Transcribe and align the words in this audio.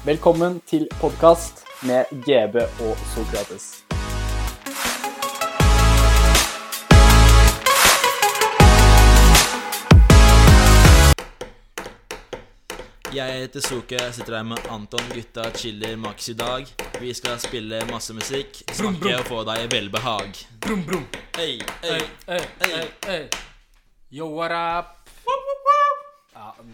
Velkommen 0.00 0.60
til 0.64 0.86
podkast 0.96 1.58
med 1.84 2.04
GB 2.24 2.56
og 2.56 2.96
Sokrates. 3.12 3.84
Jeg 13.12 13.32
heter 13.42 13.60
Soke, 13.60 13.98
jeg 14.00 14.14
sitter 14.14 14.36
her 14.36 14.42
med 14.42 14.56
Anton, 14.70 15.04
gutta 15.12 15.50
chiller 15.52 15.96
maks 15.96 16.28
i 16.28 16.34
dag. 16.34 16.64
Vi 17.00 17.12
skal 17.14 17.36
spille 17.38 17.82
masse 17.92 18.16
musikk, 18.16 18.62
snakke 18.72 19.18
og 19.18 19.28
få 19.28 19.42
deg 19.50 19.66
i 19.66 19.68
velbehag. 19.76 20.32
Brum, 20.64 20.86
brum. 20.88 21.04
Hey, 21.36 21.60
hey. 21.84 22.00
Hey, 22.26 22.48
hey, 22.64 22.88
hey. 23.04 23.28
Yo, 24.10 24.32
what 24.32 24.50
up? 24.50 24.99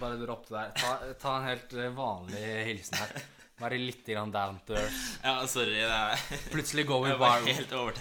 Bare 0.01 0.19
dropp 0.21 0.49
det 0.49 0.57
der. 0.59 0.77
Ta, 0.83 0.93
ta 1.23 1.39
en 1.41 1.49
helt 1.49 1.75
eh, 1.77 1.91
vanlig 1.97 2.45
hilsen 2.71 3.01
her. 3.03 3.27
Være 3.57 3.79
litt 3.80 4.05
grann 4.05 4.33
down 4.33 4.59
to 4.69 4.75
earth. 4.77 4.97
Ja, 5.25 5.39
sorry, 5.48 5.79
det 5.80 6.41
Plutselig 6.53 6.84
går 6.91 7.07
vi 7.07 7.12
viral. 7.17 7.47
helt. 7.48 8.01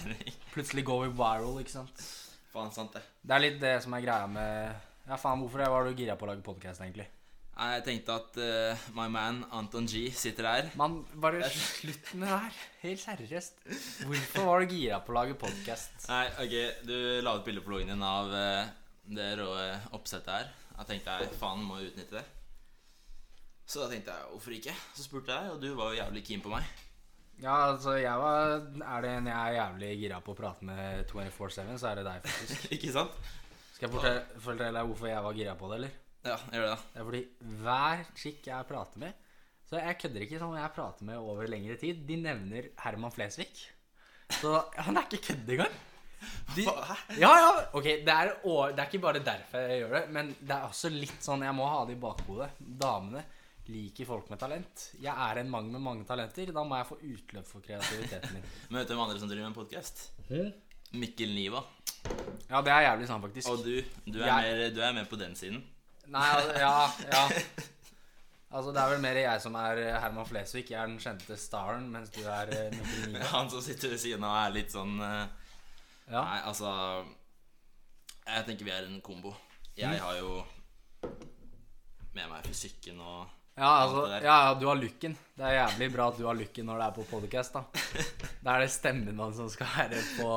Plutselig 0.52 0.84
går 0.88 1.06
vi 1.06 1.12
viral, 1.16 1.60
ikke 1.62 1.72
sant? 1.78 2.08
Faen 2.52 2.74
sant 2.76 2.96
det. 2.96 3.04
Det 3.24 3.36
er 3.38 3.44
litt 3.44 3.62
det 3.62 3.76
som 3.84 3.96
er 3.96 4.04
greia 4.04 4.28
med 4.32 5.08
Ja, 5.08 5.16
faen, 5.22 5.40
hvorfor 5.44 5.64
var 5.72 5.88
du 5.88 5.96
gira 5.96 6.18
på 6.20 6.28
å 6.28 6.32
lage 6.34 6.44
podkast, 6.44 6.84
egentlig? 6.84 7.08
Nei, 7.56 7.70
Jeg 7.78 7.84
tenkte 7.86 8.16
at 8.20 8.38
uh, 8.42 8.86
my 8.98 9.06
man 9.12 9.38
Anton 9.56 9.88
G 9.88 10.10
sitter 10.12 10.50
her. 10.50 10.70
Man, 10.76 10.98
bare 11.24 11.48
slutt 11.56 12.12
med 12.20 12.28
det 12.28 12.40
her. 12.42 12.58
Helt 12.82 13.04
seriøst. 13.06 13.64
Hvorfor 14.10 14.50
var 14.50 14.66
du 14.66 14.76
gira 14.76 15.00
på 15.00 15.16
å 15.16 15.18
lage 15.22 15.38
podkast? 15.40 16.10
Nei, 16.12 16.26
ok, 16.44 16.58
du 16.90 16.96
la 17.24 17.38
ut 17.40 17.48
bilde 17.48 17.64
på 17.64 17.72
loggen 17.72 17.94
din 17.96 18.04
av 18.04 18.36
uh, 18.36 18.68
det 19.08 19.32
rå 19.40 19.50
oppsettet 19.96 20.34
her. 20.36 20.52
Da 20.76 20.86
tenkte 20.88 21.20
jeg 21.20 21.36
faen, 21.40 21.64
må 21.66 21.80
jeg 21.80 21.94
utnytte 21.94 22.20
det. 22.20 22.26
Så 23.66 23.82
da 23.82 23.90
tenkte 23.90 24.14
jeg 24.14 24.32
hvorfor 24.32 24.56
ikke? 24.56 24.74
Så 24.94 25.06
spurte 25.06 25.34
jeg, 25.36 25.54
og 25.54 25.62
du 25.64 25.72
var 25.78 25.94
jo 25.94 26.02
jævlig 26.02 26.24
keen 26.28 26.44
på 26.44 26.52
meg. 26.54 26.68
Ja, 27.42 27.56
altså, 27.72 27.98
jeg 28.00 28.16
var 28.16 28.54
Er 28.64 29.02
det 29.04 29.10
en 29.12 29.28
jeg 29.28 29.36
er 29.36 29.58
jævlig 29.58 29.90
gira 30.00 30.22
på 30.24 30.32
å 30.32 30.38
prate 30.38 30.68
med 30.68 31.10
24-7, 31.10 31.74
så 31.82 31.90
er 31.90 32.00
det 32.00 32.06
deg, 32.08 32.28
faktisk. 32.28 32.68
ikke 32.78 32.94
sant? 32.96 33.18
Skal 33.76 33.90
jeg 33.90 33.96
fortelle, 33.98 34.42
fortelle 34.44 34.80
deg 34.80 34.92
hvorfor 34.92 35.10
jeg 35.12 35.24
var 35.26 35.40
gira 35.40 35.56
på 35.60 35.72
det, 35.72 35.80
eller? 35.82 35.98
Ja, 36.26 36.38
gjør 36.54 36.64
det, 36.64 36.70
da. 36.72 36.78
Det 36.94 37.02
er 37.02 37.10
fordi 37.10 37.24
hver 37.62 38.06
chick 38.18 38.48
jeg 38.50 38.68
prater 38.70 39.02
med 39.04 39.26
Så 39.70 39.82
jeg 39.82 39.98
kødder 40.02 40.24
ikke 40.26 40.40
sånn 40.42 40.56
jeg 40.58 40.74
prater 40.78 41.10
med 41.10 41.20
over 41.20 41.50
lengre 41.52 41.76
tid. 41.82 42.06
De 42.08 42.18
nevner 42.22 42.70
Herman 42.82 43.14
Flesvig. 43.14 43.52
Så 44.40 44.56
han 44.78 44.98
er 44.98 45.10
ikke 45.10 45.34
kødd 45.34 45.52
engang. 45.58 45.76
De, 46.56 46.64
ja, 47.20 47.32
ja, 47.42 47.50
ok, 47.76 47.88
det 48.06 48.14
er, 48.16 48.32
å- 48.48 48.70
det 48.76 48.84
er 48.84 48.90
ikke 48.92 49.02
bare 49.04 49.22
derfor 49.26 49.66
jeg 49.70 49.82
gjør 49.84 49.96
det, 49.98 50.04
men 50.16 50.30
det 50.40 50.56
er 50.56 50.68
også 50.70 50.92
litt 50.94 51.22
sånn 51.26 51.44
Jeg 51.46 51.56
må 51.58 51.66
ha 51.68 51.82
det 51.90 51.98
i 51.98 52.02
bakhodet. 52.02 52.50
Damene 52.60 53.24
liker 53.68 54.06
folk 54.06 54.28
med 54.30 54.40
talent. 54.40 54.88
Jeg 55.02 55.10
er 55.14 55.40
en 55.42 55.50
mann 55.50 55.72
med 55.74 55.82
mange 55.82 56.06
talenter. 56.06 56.52
Da 56.54 56.64
må 56.64 56.78
jeg 56.78 56.90
få 56.92 57.00
utløp 57.02 57.48
for 57.50 57.62
kreativiteten 57.66 58.36
min. 58.38 58.44
Men 58.70 58.80
vet 58.82 58.88
du 58.92 58.94
hvem 58.96 59.06
andre 59.08 59.20
som 59.24 59.32
driver 59.32 59.50
med 59.50 59.58
podkast? 59.58 60.04
Mikkel 60.96 61.32
Niva. 61.34 61.64
Ja, 62.52 62.62
det 62.62 62.72
er 62.72 62.84
jævlig 62.92 63.08
sant, 63.10 63.26
faktisk. 63.26 63.50
Og 63.50 63.64
du, 63.66 63.80
du 64.06 64.20
er, 64.22 64.28
Jeg- 64.28 64.52
mer, 64.60 64.70
du 64.76 64.82
er 64.86 64.94
mer 65.00 65.08
på 65.10 65.18
den 65.20 65.34
siden. 65.36 65.64
Nei, 66.14 66.28
ja, 66.62 66.76
ja. 67.10 67.24
Altså, 68.56 68.72
det 68.72 68.80
er 68.80 68.92
vel 68.94 69.02
mer 69.04 69.18
jeg 69.20 69.42
som 69.44 69.56
er 69.60 69.80
eh, 69.82 69.96
Herman 70.00 70.28
Flesvig. 70.30 70.70
Jeg 70.72 70.78
er 70.80 70.88
den 70.88 71.00
kjente 71.02 71.36
staren, 71.42 71.90
mens 71.92 72.12
du 72.14 72.22
er 72.24 72.52
eh, 72.56 72.70
Mikkel 72.72 73.10
Niva. 73.12 73.26
Han 73.34 73.50
som 73.52 73.60
sitter 73.66 73.92
ved 73.92 74.00
siden 74.00 74.24
av, 74.24 74.36
er 74.46 74.54
litt 74.56 74.72
sånn 74.72 74.94
eh, 75.04 75.45
Ja. 76.06 76.22
Nei, 76.22 76.42
altså 76.46 76.72
Jeg 78.26 78.46
tenker 78.46 78.68
vi 78.68 78.74
er 78.74 78.86
en 78.86 79.02
kombo. 79.06 79.34
Jeg 79.78 80.00
har 80.02 80.20
jo 80.20 80.44
med 82.16 82.30
meg 82.32 82.46
fysikken 82.48 83.02
og 83.04 83.26
Ja, 83.56 83.70
altså, 83.86 84.06
det 84.12 84.20
ja, 84.24 84.36
ja, 84.48 84.54
du 84.60 84.66
har 84.68 84.76
looken. 84.80 85.14
Det 85.36 85.46
er 85.48 85.54
jævlig 85.56 85.88
bra 85.94 86.10
at 86.12 86.18
du 86.20 86.26
har 86.28 86.36
looken 86.36 86.68
når 86.68 86.82
det 86.82 86.88
er 86.88 86.96
på 86.98 87.06
podcast, 87.10 87.56
da. 87.56 87.64
Da 88.46 88.56
er 88.56 88.66
det 88.66 88.72
stemmen 88.74 89.16
man 89.16 89.36
som 89.36 89.48
skal 89.52 89.70
være 89.78 90.02
på 90.18 90.32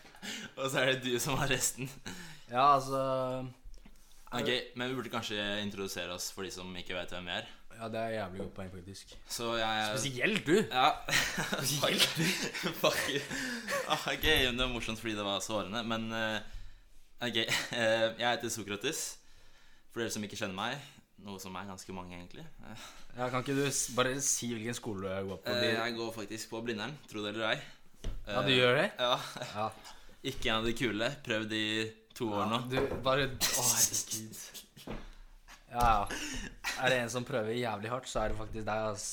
Og 0.60 0.70
så 0.70 0.80
er 0.80 0.92
det 0.94 1.02
du 1.04 1.18
som 1.20 1.36
har 1.40 1.50
resten. 1.52 1.90
Ja, 2.48 2.74
altså 2.74 3.00
Ok, 4.34 4.50
Men 4.74 4.90
vi 4.90 4.96
burde 4.96 5.12
kanskje 5.12 5.38
introdusere 5.62 6.16
oss 6.16 6.30
for 6.34 6.42
de 6.42 6.50
som 6.50 6.72
ikke 6.76 6.96
vet 6.96 7.12
hvem 7.14 7.28
vi 7.28 7.36
er. 7.36 7.50
Ja, 7.80 7.88
det 7.90 8.00
er 8.00 8.08
jævlig 8.14 8.40
godt 8.40 8.54
poeng, 8.54 8.70
faktisk. 8.72 9.14
Så 9.28 9.54
jeg 9.58 9.98
Spesielt 9.98 10.46
du. 10.46 10.54
Ja. 10.70 10.90
Spesielt 11.58 12.06
du. 12.16 12.22
Fuck. 12.82 13.00
Ah, 13.88 14.06
ok, 14.14 14.22
det 14.22 14.58
var 14.58 14.70
morsomt 14.72 15.00
fordi 15.02 15.14
det 15.18 15.24
var 15.26 15.40
sårende, 15.44 15.82
men 15.84 16.06
eh, 16.12 16.40
Ok, 17.24 17.36
eh, 17.80 18.08
jeg 18.18 18.28
heter 18.30 18.48
Sokrates. 18.52 19.04
For 19.92 20.02
dere 20.02 20.10
som 20.10 20.24
ikke 20.26 20.36
kjenner 20.38 20.56
meg, 20.58 20.78
noe 21.24 21.38
som 21.42 21.54
er 21.56 21.68
ganske 21.70 21.92
mange, 21.96 22.16
egentlig. 22.18 22.46
Eh, 22.68 22.86
Ja, 23.14 23.28
kan 23.30 23.44
ikke 23.44 23.54
du 23.54 23.68
bare 23.94 24.16
si 24.26 24.48
hvilken 24.50 24.74
skole 24.74 25.06
du 25.06 25.28
går 25.28 25.36
på? 25.44 25.52
Jeg 25.62 25.92
går 25.94 26.08
faktisk 26.16 26.50
på 26.50 26.60
Blindern, 26.66 26.96
tro 27.10 27.22
det 27.22 27.30
eller 27.36 27.52
ei. 27.52 27.60
Ja, 28.26 28.40
du 28.42 28.50
gjør 28.50 28.74
det? 28.80 28.88
Ja. 28.98 29.12
Ja. 29.54 29.68
Ikke 30.24 30.50
en 30.50 30.56
av 30.56 30.66
de 30.66 30.72
kule. 30.74 31.10
Prøvd 31.24 31.52
i 31.54 31.66
to 32.18 32.26
år 32.34 32.48
nå. 32.50 32.58
Du, 32.72 32.78
bare 33.06 33.28
Å, 33.30 33.64
herregud. 33.70 34.42
Ja, 35.74 35.84
ja. 35.84 36.02
Er 36.82 36.90
det 36.90 37.00
en 37.04 37.12
som 37.12 37.26
prøver 37.26 37.54
jævlig 37.54 37.90
hardt, 37.92 38.10
så 38.10 38.24
er 38.24 38.32
det 38.32 38.40
faktisk 38.40 38.66
deg, 38.66 38.90
ass. 38.90 39.08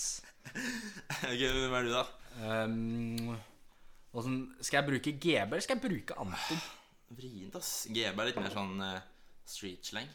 Ok, 1.32 1.42
Hvem 1.42 1.76
er 1.78 1.88
du, 1.88 1.92
da? 1.94 2.04
Um, 2.42 3.36
hvordan, 4.12 4.38
skal 4.64 4.80
jeg 4.80 4.88
bruke 4.88 5.14
GB, 5.14 5.52
eller 5.52 5.64
skal 5.64 5.78
jeg 5.78 5.84
bruke 5.86 6.18
Anton? 6.20 6.64
Vrient, 7.12 7.56
ass. 7.60 7.74
GB 7.92 8.24
er 8.24 8.30
litt 8.32 8.40
mer 8.42 8.56
sånn 8.56 8.82
uh, 8.82 8.98
street 9.48 9.92
slang. 9.92 10.10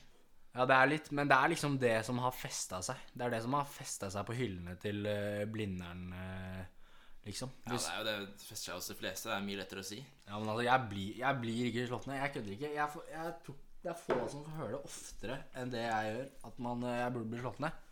Ja, 0.56 0.64
det 0.64 0.76
er 0.76 0.88
litt, 0.88 1.10
men 1.12 1.28
det 1.28 1.36
er 1.36 1.52
liksom 1.52 1.76
det 1.80 1.96
som 2.08 2.18
har 2.24 2.32
festa 2.32 2.80
seg. 2.84 3.00
Det 3.12 3.26
er 3.26 3.34
det 3.34 3.42
som 3.44 3.56
har 3.58 3.68
festa 3.68 4.08
seg 4.12 4.24
på 4.28 4.36
hyllene 4.38 4.76
til 4.80 5.04
uh, 5.04 5.44
Blindern, 5.52 6.06
uh, 6.16 6.88
liksom. 7.28 7.52
Ja, 7.68 7.76
det 7.76 7.92
er 7.92 8.00
jo 8.00 8.06
det 8.08 8.40
fester 8.40 8.70
seg 8.70 8.78
hos 8.78 8.90
de 8.90 8.98
fleste. 8.98 9.30
Det 9.30 9.36
er 9.36 9.46
mye 9.46 9.60
lettere 9.60 9.84
å 9.84 9.88
si. 9.88 10.00
ja, 10.00 10.34
men 10.34 10.48
altså, 10.48 10.64
jeg 10.66 10.90
blir, 10.90 11.12
jeg 11.20 11.42
blir 11.44 11.70
ikke 11.70 11.86
slått 11.92 12.08
ned. 12.10 12.22
Jeg 12.22 12.34
kødder 12.38 12.56
ikke. 12.56 12.72
Jeg, 12.78 13.04
jeg 13.12 13.36
tok, 13.46 13.62
det 13.86 13.92
er 13.92 13.98
få 14.02 14.14
som 14.26 14.40
får 14.42 14.56
høre 14.58 14.72
det 14.72 14.78
oftere 14.88 15.34
enn 15.60 15.70
det 15.70 15.82
jeg 15.84 16.06
gjør, 16.10 16.24
at 16.48 16.56
man, 16.66 16.80
eh, 16.82 16.96
jeg 16.98 17.12
burde 17.14 17.30
bli 17.30 17.42
slått 17.44 17.60
ned. 17.62 17.82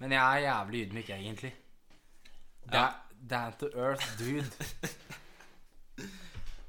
Men 0.00 0.14
jeg 0.14 0.22
er 0.24 0.44
jævlig 0.46 0.80
ydmyk, 0.86 1.10
egentlig. 1.18 1.50
Da, 2.64 2.78
Ja. 2.78 2.86
Down 3.18 3.52
to 3.58 3.68
earth, 3.74 4.06
dude. 4.18 4.46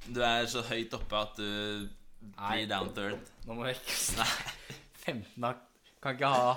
Du 0.09 0.19
er 0.25 0.47
så 0.49 0.63
høyt 0.65 0.93
oppe 0.97 1.19
at 1.19 1.35
du 1.37 1.87
blir 2.33 2.65
down 2.69 2.89
to 2.95 3.03
earth. 3.05 3.31
Nå 3.45 3.53
må 3.59 3.67
jeg 3.69 3.77
ikke 3.77 3.97
Nei. 4.17 4.29
15 5.05 5.43
da. 5.45 5.51
Kan 6.01 6.17
ikke 6.17 6.31
ha 6.33 6.49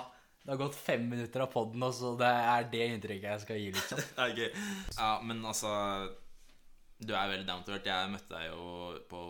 Det 0.43 0.49
har 0.51 0.59
gått 0.59 0.75
fem 0.75 1.05
minutter 1.07 1.43
av 1.45 1.51
poden, 1.53 1.83
og 1.85 1.93
så 1.95 2.15
det 2.19 2.27
er 2.27 2.65
det 2.73 2.87
inntrykket 2.95 3.29
jeg 3.29 3.43
skal 3.45 3.61
gi, 3.61 3.69
liksom. 3.77 4.01
okay. 4.25 4.49
Ja, 4.97 5.11
men 5.23 5.39
altså 5.45 5.71
Du 6.99 7.13
er 7.13 7.29
veldig 7.31 7.47
down 7.47 7.63
to 7.63 7.75
earth. 7.77 7.87
Jeg 7.87 8.11
møtte 8.11 8.33
deg 8.33 8.49
jo 8.49 8.97
på 9.11 9.21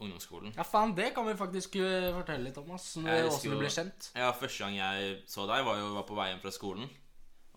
ungdomsskolen. 0.00 0.54
Ja, 0.56 0.64
faen, 0.64 0.94
det 0.96 1.10
kan 1.14 1.26
vi 1.28 1.34
faktisk 1.38 1.76
uh, 1.80 2.10
fortelle 2.16 2.46
litt 2.48 2.58
om, 2.60 2.70
ass. 2.76 2.94
Vi 2.96 3.04
jo- 3.50 3.58
ble 3.60 3.70
kjent. 3.72 4.10
Ja, 4.16 4.30
Første 4.32 4.64
gang 4.64 4.76
jeg 4.78 5.22
så 5.28 5.46
deg, 5.50 5.64
var 5.66 5.78
jo 5.80 5.92
var 5.98 6.06
på 6.08 6.16
vei 6.18 6.30
hjem 6.32 6.40
fra 6.42 6.52
skolen. 6.54 6.88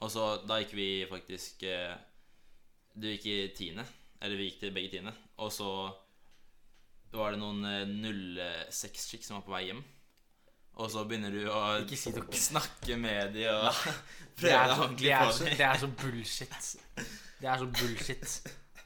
Og 0.03 0.11
så 0.11 0.23
Da 0.47 0.57
gikk 0.59 0.73
vi 0.75 0.87
faktisk 1.07 1.63
eh, 1.63 1.93
Du 2.95 3.07
gikk 3.07 3.25
i 3.31 3.37
tiende. 3.55 3.85
Eller 4.21 4.35
vi 4.39 4.49
gikk 4.49 4.59
til 4.59 4.73
begge 4.75 4.91
tiende. 4.97 5.13
Og 5.39 5.51
så 5.55 5.69
var 7.13 7.31
det 7.35 7.39
noen 7.39 7.63
eh, 7.69 7.85
06-skikk 7.87 9.23
som 9.23 9.37
var 9.39 9.45
på 9.47 9.53
vei 9.55 9.63
hjem. 9.69 9.79
Og 10.81 10.89
så 10.89 11.03
begynner 11.05 11.31
du 11.31 11.43
å 11.53 11.61
Ikke 11.83 11.99
si 12.01 12.11
snakke 12.49 12.97
med 12.97 13.35
de 13.37 13.47
og 13.51 13.69
prøve 14.39 14.57
deg 14.57 14.75
så, 14.75 14.83
ordentlig 14.87 15.15
på 15.21 15.31
dem. 15.39 15.55
det 15.61 15.67
er 15.69 15.81
så 15.83 15.89
bullshit. 16.01 16.69
Det 17.39 17.49
er 17.53 17.57
så 17.63 17.67
bullshit. 17.79 18.37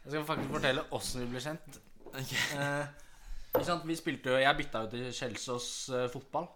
Jeg 0.08 0.12
skal 0.14 0.26
faktisk 0.28 0.54
fortelle 0.54 0.84
åssen 0.96 1.24
vi 1.24 1.30
ble 1.34 1.44
kjent. 1.44 1.80
Ok. 2.12 2.34
Eh, 2.60 3.07
ikke 3.58 3.68
sant, 3.70 3.86
vi 3.88 3.96
spilte 3.98 4.34
jo 4.34 4.40
Jeg 4.42 4.58
bytta 4.60 4.82
jo 4.86 4.90
til 4.92 5.08
Kjelsås 5.14 5.68
eh, 5.96 6.08
fotball. 6.14 6.48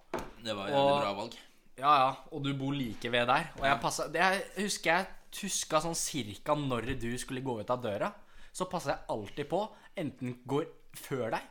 Det 0.43 0.55
var 0.57 0.69
jo 0.69 0.75
Og- 0.75 0.91
et 0.97 1.03
bra 1.05 1.13
valg. 1.17 1.37
Ja, 1.81 1.91
ja, 1.97 2.09
og 2.31 2.43
du 2.43 2.53
bor 2.53 2.73
like 2.75 3.09
ved 3.11 3.27
der. 3.27 3.47
Og 3.57 3.63
jeg 3.65 3.79
passa 3.81 4.07
Det 4.11 4.21
jeg 4.21 4.43
husker 4.65 4.91
jeg 4.91 5.07
huska 5.41 5.79
sånn 5.81 5.95
cirka 5.95 6.53
når 6.59 6.99
du 6.99 7.17
skulle 7.17 7.41
gå 7.41 7.59
ut 7.61 7.69
av 7.69 7.81
døra. 7.81 8.11
Så 8.53 8.65
passa 8.69 8.89
jeg 8.91 8.99
alltid 9.09 9.47
på. 9.49 9.61
Enten 9.97 10.37
går 10.45 10.65
før 10.95 11.31
deg 11.31 11.41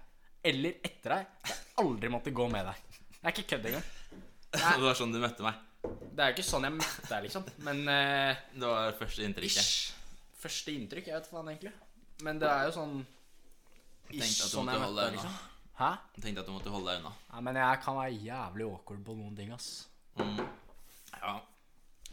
eller 0.44 0.74
etter 0.84 1.10
deg. 1.14 1.26
Jeg 1.46 1.56
aldri 1.78 2.08
måtte 2.12 2.32
gå 2.32 2.46
med 2.50 2.64
deg. 2.66 2.74
Det 3.20 3.24
er 3.24 3.32
ikke 3.32 3.48
kødd 3.56 3.66
engang. 3.66 3.84
Det 4.52 4.82
var 4.82 4.94
sånn 4.98 5.12
du 5.12 5.18
møtte 5.20 5.42
meg. 5.46 5.54
Det 6.12 6.20
er 6.20 6.30
jo 6.32 6.34
ikke 6.36 6.44
sånn 6.50 6.64
jeg 6.66 6.72
møtte 6.76 7.08
deg, 7.08 7.22
liksom. 7.24 7.44
Men 7.64 7.88
eh, 7.88 8.36
Det 8.52 8.66
var 8.68 8.92
første 8.98 9.22
inntrykket. 9.24 9.64
ish. 9.64 9.92
Første 10.40 10.72
inntrykk, 10.74 11.06
jeg 11.06 11.14
vet 11.14 11.26
faen 11.30 11.48
egentlig. 11.48 11.72
Men 12.22 12.38
det 12.38 12.48
er 12.48 12.66
jo 12.68 12.72
sånn 12.76 13.06
Tenkte 14.10 14.44
at 14.44 14.50
du 14.50 14.56
sånn 14.56 14.66
måtte 14.68 14.82
holde 14.84 15.04
deg 15.04 15.14
deg, 15.14 15.20
unna. 15.20 15.30
liksom. 15.30 15.46
Hæ? 15.80 15.90
Tenkte 16.20 16.42
at 16.42 16.48
du 16.50 16.52
måtte 16.54 16.74
holde 16.74 16.90
deg 16.90 17.00
unna. 17.02 17.12
Ja, 17.30 17.40
men 17.46 17.58
jeg 17.60 17.80
kan 17.84 17.96
være 18.00 18.18
jævlig 18.26 18.66
awkward 18.66 19.04
på 19.06 19.16
noen 19.18 19.38
ting, 19.38 19.52
ass. 19.56 19.68
Mm. 20.18 20.42
Ja. 21.14 21.34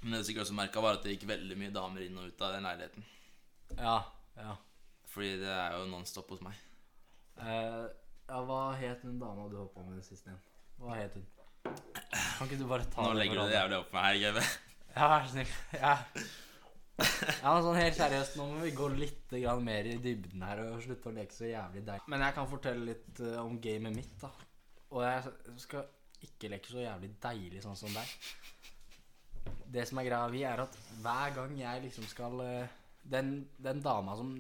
Men 0.02 0.14
det 0.14 0.22
du 0.22 0.28
sikkert 0.30 0.46
også 0.46 0.58
merka, 0.58 0.84
var 0.84 1.00
at 1.00 1.06
det 1.06 1.16
gikk 1.16 1.28
veldig 1.32 1.58
mye 1.60 1.74
damer 1.76 2.06
inn 2.06 2.20
og 2.22 2.30
ut 2.30 2.44
av 2.46 2.56
den 2.56 2.68
leiligheten. 2.70 3.08
Ja, 3.76 3.98
ja. 4.38 4.54
Fordi 5.12 5.34
det 5.42 5.50
er 5.52 5.78
jo 5.80 5.88
nonstop 5.90 6.30
hos 6.36 6.44
meg. 6.46 6.60
Uh, 7.38 7.88
ja, 8.28 8.40
hva 8.46 8.62
het 8.78 9.04
hun 9.06 9.20
dama 9.22 9.48
du 9.52 9.58
hoppa 9.60 9.84
med 9.86 10.06
sist 10.06 10.28
igjen? 10.28 10.40
Hva 10.82 10.98
het 10.98 11.18
hun? 11.18 11.26
Kan 12.38 12.48
ikke 12.48 12.60
du 12.62 12.68
bare 12.70 12.86
ta 12.94 13.04
Nå 13.04 13.14
legger 13.18 13.42
du 13.42 13.50
det 13.50 13.58
jævlig 13.58 13.80
opp 13.82 13.96
meg 13.96 14.08
her, 14.08 14.20
GB. 14.24 14.44
Ja, 14.98 15.08
vær 15.12 15.26
så 15.26 15.34
snill. 15.34 15.56
Ja. 15.78 15.96
Ja, 16.98 17.52
men 17.54 17.62
sånn 17.62 17.78
helt 17.78 17.98
seriøst, 17.98 18.38
nå 18.40 18.48
må 18.50 18.64
vi 18.64 18.74
gå 18.76 18.88
litt 18.98 19.34
grann 19.36 19.64
mer 19.66 19.86
i 19.86 19.98
dybden 20.02 20.44
her 20.48 20.64
og 20.64 20.82
slutte 20.82 21.12
å 21.12 21.16
leke 21.16 21.36
så 21.36 21.50
jævlig 21.50 21.84
deilig. 21.86 22.10
Men 22.10 22.26
jeg 22.26 22.36
kan 22.38 22.50
fortelle 22.50 22.90
litt 22.90 23.22
eh, 23.22 23.38
om 23.42 23.60
gamet 23.62 23.94
mitt, 23.94 24.16
da. 24.22 24.32
Og 24.96 25.04
jeg 25.06 25.58
skal 25.62 25.86
ikke 26.26 26.52
leke 26.54 26.74
så 26.74 26.82
jævlig 26.82 27.12
deilig 27.22 27.64
sånn 27.64 27.78
som 27.78 27.94
deg. 27.94 28.14
Det 29.78 29.86
som 29.88 30.02
er 30.02 30.08
greia 30.08 30.32
vi, 30.34 30.44
er 30.48 30.64
at 30.64 30.78
hver 31.04 31.36
gang 31.38 31.54
jeg 31.60 31.84
liksom 31.86 32.08
skal 32.10 32.42
eh, 32.44 32.76
Den, 33.08 33.46
den 33.64 33.80
dama 33.80 34.18
som 34.20 34.34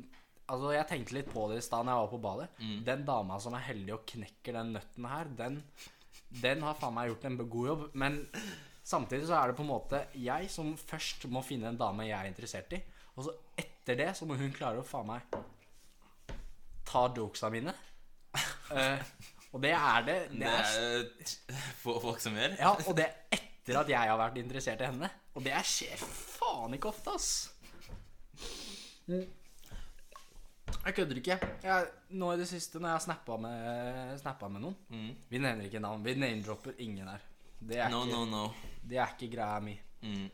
Altså, 0.47 0.71
jeg 0.71 0.87
tenkte 0.87 1.15
litt 1.15 1.27
på 1.27 1.45
det 1.51 1.57
i 1.59 1.63
stad 1.63 1.83
da 1.83 1.91
jeg 1.91 2.03
var 2.05 2.11
på 2.11 2.17
badet. 2.23 2.45
Mm. 2.63 2.75
Den 2.87 3.01
dama 3.07 3.35
som 3.43 3.55
er 3.57 3.65
heldig 3.65 3.91
og 3.97 4.05
knekker 4.07 4.55
den 4.55 4.69
nøtten 4.77 5.07
her, 5.11 5.31
den, 5.41 5.57
den 6.39 6.63
har 6.63 6.77
faen 6.79 6.95
meg 6.95 7.09
gjort 7.11 7.25
en 7.27 7.35
god 7.41 7.67
jobb. 7.67 7.81
Men 7.99 8.15
samtidig 8.87 9.27
så 9.27 9.37
er 9.39 9.51
det 9.51 9.57
på 9.57 9.65
en 9.65 9.71
måte 9.71 10.03
jeg 10.15 10.49
som 10.51 10.71
først 10.79 11.27
må 11.33 11.43
finne 11.45 11.71
en 11.71 11.79
dame 11.79 12.07
jeg 12.07 12.17
er 12.17 12.29
interessert 12.29 12.73
i. 12.77 12.81
Og 13.17 13.25
så 13.27 13.33
etter 13.59 13.97
det 13.99 14.11
så 14.17 14.27
må 14.29 14.37
hun 14.39 14.53
klare 14.55 14.79
å 14.81 14.87
faen 14.87 15.09
meg 15.09 15.37
ta 16.87 17.07
jokesa 17.15 17.49
mine. 17.51 17.73
Uh, 18.71 18.99
og 19.53 19.61
det 19.63 19.73
er 19.75 20.07
det. 20.07 20.17
Det 20.31 20.39
Det 20.39 20.53
er, 20.53 21.11
er 21.51 21.67
få 21.81 21.97
folk 22.03 22.23
som 22.23 22.37
gjør. 22.37 22.55
ja, 22.59 22.71
og 22.77 22.95
det 22.97 23.07
er 23.09 23.39
etter 23.41 23.81
at 23.81 23.91
jeg 23.91 24.11
har 24.13 24.19
vært 24.21 24.39
interessert 24.39 24.83
i 24.83 24.87
henne. 24.91 25.09
Og 25.35 25.43
det 25.45 25.57
skjer 25.67 25.99
faen 26.07 26.77
ikke 26.77 26.91
ofte, 26.93 27.15
ass. 27.17 27.31
Jeg 30.87 30.95
kødder 30.95 31.19
ikke. 31.19 31.37
Jeg, 31.63 31.87
nå 32.19 32.31
i 32.33 32.39
det 32.39 32.47
siste, 32.47 32.79
når 32.79 32.89
jeg 32.89 32.97
har 32.97 33.03
snappa 33.07 33.37
med, 33.43 34.53
med 34.53 34.61
noen 34.63 34.77
Mm. 34.89 35.11
Vi 35.29 35.39
nevner 35.39 35.67
ikke 35.67 35.83
navn. 35.83 36.03
Vi 36.05 36.15
name-dropper 36.15 36.79
ingen 36.83 37.07
her. 37.11 37.23
Det 37.59 37.79
er, 37.81 37.89
No, 37.89 38.03
ikke, 38.05 38.13
no, 38.13 38.25
no. 38.25 38.73
det 38.85 38.99
er 39.01 39.13
ikke 39.15 39.31
greia 39.33 39.59
mi. 39.63 39.73
Mm. 40.05 40.27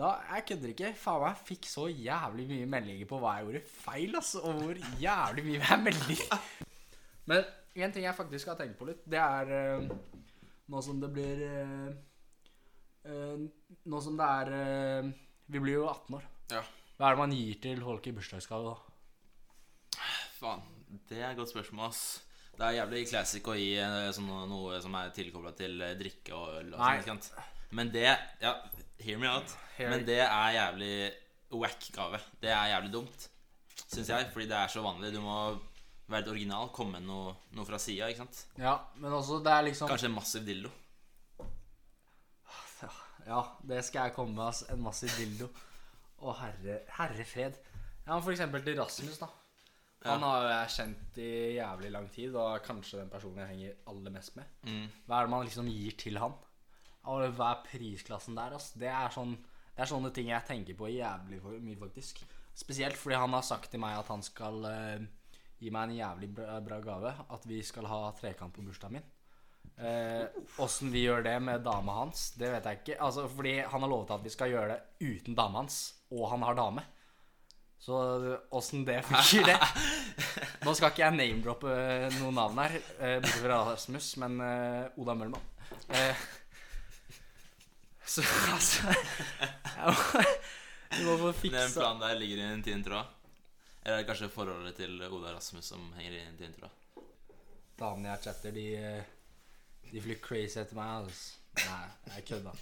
Da, 0.00 0.10
Jeg 0.30 0.44
kødder 0.48 0.72
ikke. 0.72 0.92
Faen 0.96 1.22
meg, 1.24 1.32
jeg 1.34 1.46
fikk 1.50 1.68
så 1.68 1.86
jævlig 1.90 2.46
mye 2.48 2.68
meldinger 2.70 3.08
på 3.10 3.18
hva 3.20 3.36
jeg 3.38 3.48
gjorde 3.48 3.62
feil, 3.74 4.14
altså. 4.20 4.42
Og 4.46 4.60
hvor 4.60 4.84
jævlig 5.02 5.46
mye 5.48 5.62
jeg 5.64 5.80
melder. 5.86 6.44
Men 7.30 7.44
en 7.74 7.94
ting 7.94 8.06
jeg 8.06 8.16
faktisk 8.18 8.52
har 8.52 8.58
tenkt 8.58 8.78
på 8.78 8.88
litt, 8.88 9.02
det 9.10 9.18
er 9.20 9.50
uh, 9.80 9.90
nå 10.70 10.82
som 10.82 11.02
det 11.02 11.10
blir 11.14 11.42
uh, 11.46 11.90
uh, 13.06 13.44
Nå 13.90 14.00
som 14.02 14.16
det 14.18 14.26
er 14.26 15.12
Vi 15.50 15.58
blir 15.62 15.80
jo 15.80 15.88
18 15.90 16.18
år. 16.18 16.26
Ja. 16.54 16.62
Hva 16.96 17.08
er 17.08 17.16
det 17.16 17.22
man 17.22 17.34
gir 17.34 17.60
til 17.62 17.82
folk 17.82 18.06
i 18.06 18.14
bursdagsgave, 18.14 18.72
da? 18.74 20.00
Faen, 20.40 20.64
det 21.08 21.20
er 21.20 21.30
et 21.30 21.38
godt 21.38 21.52
spørsmål, 21.52 21.90
ass. 21.90 22.20
Det 22.60 22.66
er 22.68 22.74
jævlig 22.76 23.06
classic 23.08 23.46
å 23.48 23.54
gi 23.56 23.70
eh, 23.80 24.10
sånn 24.12 24.26
noe, 24.50 24.76
som 24.84 24.92
er 25.00 25.12
tilkobla 25.16 25.54
til 25.56 25.80
eh, 25.80 25.94
drikke 25.96 26.34
og 26.36 26.58
øl. 26.58 26.74
Og 26.76 27.06
sant? 27.06 27.30
Men 27.72 27.88
det 27.94 28.04
Ja, 28.42 28.50
hear 29.00 29.16
me 29.22 29.30
out. 29.30 29.54
Hear- 29.78 29.94
Men 29.94 30.04
det 30.04 30.18
er 30.26 30.50
jævlig 30.58 30.92
wack 31.56 31.86
gave. 31.94 32.20
Det 32.42 32.50
er 32.52 32.74
jævlig 32.74 32.92
dumt, 32.92 33.24
syns 33.86 34.12
jeg. 34.12 34.28
Fordi 34.34 34.46
det 34.50 34.58
er 34.58 34.68
så 34.68 34.84
vanlig. 34.84 35.14
Du 35.14 35.22
må 35.24 35.38
være 36.10 36.20
litt 36.20 36.30
original. 36.34 36.68
Komme 36.76 36.98
med 36.98 37.08
noe, 37.08 37.32
noe 37.56 37.64
fra 37.64 37.80
sida, 37.80 38.10
ikke 38.12 38.26
sant. 38.26 38.44
Ja, 38.60 38.76
men 39.00 39.16
også 39.16 39.40
det 39.42 39.54
er 39.56 39.64
liksom 39.70 39.88
Kanskje 39.88 40.10
en 40.12 40.18
massiv 40.20 40.44
dildo. 40.44 40.70
Ja, 43.26 43.40
det 43.68 43.84
skal 43.86 44.08
jeg 44.08 44.14
komme 44.16 44.34
med. 44.34 44.46
ass. 44.48 44.64
En 44.72 44.80
massiv 44.84 45.10
dildo. 45.16 45.48
Å, 46.20 46.32
herre, 46.42 46.80
herre 46.98 47.24
fred. 47.24 47.56
Ja, 48.06 48.14
men 48.18 48.22
For 48.24 48.32
eksempel 48.36 48.62
til 48.64 48.76
Rasmus, 48.80 49.16
da. 49.20 49.28
Han 50.06 50.22
har 50.24 50.42
jo 50.42 50.48
jeg 50.48 50.72
kjent 50.76 51.18
i 51.20 51.30
jævlig 51.58 51.90
lang 51.92 52.06
tid, 52.12 52.36
og 52.40 52.62
kanskje 52.64 53.02
den 53.02 53.12
personen 53.12 53.42
jeg 53.42 53.50
henger 53.52 53.90
aller 53.92 54.14
mest 54.14 54.36
med. 54.38 54.54
Mm. 54.64 54.86
Hva 55.04 55.18
er 55.18 55.28
det 55.28 55.32
man 55.34 55.44
liksom 55.44 55.68
gir 55.68 55.96
til 56.00 56.20
han? 56.22 56.36
Og 57.10 57.24
hva 57.36 57.50
er 57.52 57.64
prisklassen 57.66 58.38
der? 58.38 58.56
Altså? 58.56 58.80
Det 58.80 58.88
er, 58.88 59.12
sånn, 59.12 59.34
det 59.76 59.84
er 59.84 59.90
sånne 59.92 60.12
ting 60.16 60.32
jeg 60.32 60.48
tenker 60.48 60.78
på 60.78 60.88
jævlig 60.92 61.40
mye, 61.44 61.78
faktisk. 61.80 62.22
Spesielt 62.56 62.96
fordi 63.00 63.20
han 63.20 63.36
har 63.36 63.44
sagt 63.46 63.70
til 63.72 63.80
meg 63.82 63.98
at 64.00 64.08
han 64.12 64.24
skal 64.24 64.64
uh, 64.64 65.04
gi 65.60 65.72
meg 65.72 65.88
en 65.88 65.98
jævlig 65.98 66.30
bra, 66.36 66.58
bra 66.64 66.80
gave. 66.84 67.14
At 67.36 67.44
vi 67.48 67.60
skal 67.64 67.88
ha 67.88 68.06
trekant 68.16 68.56
på 68.56 68.64
bursdagen 68.64 68.98
min. 68.98 69.08
Åssen 70.60 70.90
vi 70.92 71.06
gjør 71.06 71.22
det 71.24 71.36
med 71.40 71.62
dama 71.64 72.02
hans, 72.02 72.30
det 72.36 72.50
vet 72.52 72.66
jeg 72.68 72.80
ikke. 72.80 72.96
Altså, 73.00 73.26
fordi 73.32 73.54
han 73.64 73.84
har 73.84 73.88
lovet 73.88 74.12
at 74.12 74.24
vi 74.24 74.32
skal 74.32 74.52
gjøre 74.52 74.74
det 74.74 75.08
uten 75.08 75.36
dama 75.36 75.62
hans, 75.62 75.78
og 76.12 76.26
han 76.32 76.44
har 76.44 76.58
dame. 76.58 76.84
Så 77.80 77.96
åssen 78.52 78.82
det 78.84 78.98
funker, 79.08 79.46
det 79.46 79.54
Nå 80.66 80.74
skal 80.76 80.90
ikke 80.92 81.06
jeg 81.06 81.16
name-droppe 81.16 81.70
noen 82.18 82.36
navn 82.36 82.58
her, 82.60 82.74
eh, 83.00 83.14
bortsett 83.22 83.40
fra 83.46 83.60
Rasmus, 83.70 84.08
men 84.20 84.36
uh, 84.44 85.00
Oda 85.00 85.14
Møllmann. 85.16 85.46
Uh, 85.88 86.26
så 88.04 88.24
altså 88.54 88.92
Jeg 88.92 89.94
må, 89.94 90.22
jeg 90.90 91.06
må 91.06 91.16
få 91.32 91.48
Den 91.54 91.72
planen 91.72 92.04
der 92.04 92.20
ligger 92.20 92.42
i 92.42 92.46
en 92.50 92.64
tynn 92.66 92.84
tråd. 92.84 93.16
Eller 93.80 93.96
er 93.96 94.02
det 94.02 94.08
kanskje 94.10 94.28
forholdet 94.34 94.76
til 94.76 95.00
Oda 95.08 95.32
Rasmus 95.38 95.72
som 95.72 95.84
henger 95.96 96.18
i 96.18 96.24
en 96.26 96.36
tynn 96.36 96.56
tråd? 96.58 97.04
Damene 97.80 98.10
jeg 98.12 98.26
chatter, 98.26 98.52
de, 98.52 98.66
eh, 98.76 99.86
de 99.88 100.02
flyr 100.04 100.18
crazy 100.20 100.60
etter 100.60 100.76
meg. 100.76 101.06
Altså. 101.06 101.38
Nei, 101.64 101.84
jeg 102.18 102.26
kødda. 102.28 102.52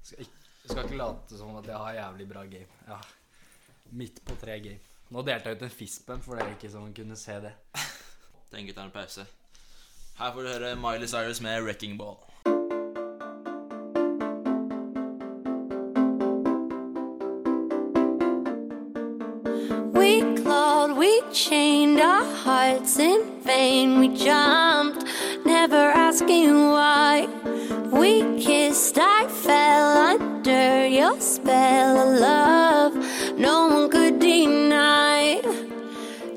Skal, 0.00 0.22
ikke- 0.24 0.46
skal 0.62 0.86
ikke 0.86 1.00
late 1.02 1.40
som 1.42 1.58
at 1.60 1.68
jeg 1.68 1.82
har 1.84 1.98
jævlig 1.98 2.28
bra 2.30 2.44
game. 2.48 2.78
Ja. 2.88 3.00
Midt 3.92 4.24
på 4.24 4.34
tre 4.40 4.58
game. 4.58 4.78
Nå 5.12 5.20
delte 5.22 5.50
jeg 5.50 5.58
ut 5.58 5.62
en 5.66 5.70
fispen 5.70 6.22
for 6.24 6.40
dere 6.40 6.54
ikke 6.54 6.70
som 6.72 6.86
kunne 6.96 7.16
se 7.20 7.34
det. 7.44 7.52
Den 8.52 8.64
gutta 8.66 8.80
har 8.80 8.88
en 8.88 8.94
pause. 8.94 9.26
Her 10.16 10.32
får 10.32 10.42
du 10.42 10.48
høre 10.48 10.76
Miley 10.76 11.06
Cyrus 11.06 11.40
med 11.44 11.60
'Wrecking 11.60 11.98
Ball'. 12.00 12.20
We 19.92 20.10
clawed, 20.42 20.96
we 20.96 21.22
chained 21.32 22.00
our 22.00 22.24
hearts 22.44 22.98
in 22.98 23.20
vain. 23.44 24.00
We 24.00 24.08
jumped, 24.08 25.04
never 25.44 25.92
asking 26.08 26.70
why. 26.70 27.28
We 27.92 28.22
kissed, 28.40 28.98
I 28.98 29.28
fell 29.28 29.90
under 30.12 30.86
your 30.86 31.20
spell 31.20 31.96
of 31.98 32.20
love. 32.20 32.81
No 33.42 33.66
one 33.66 33.90
could 33.90 34.20
deny. 34.20 35.40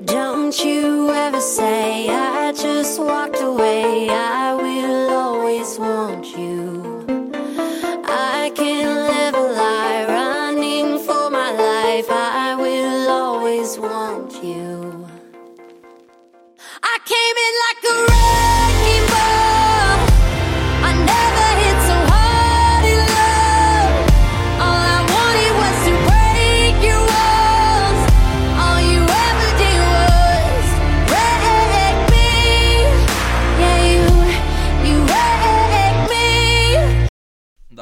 Don't 0.06 0.58
you 0.66 1.12
ever 1.12 1.40
say 1.40 2.10
I 2.10 2.52
just 2.52 3.00
walked 3.00 3.40
away. 3.42 4.10
I 4.10 4.45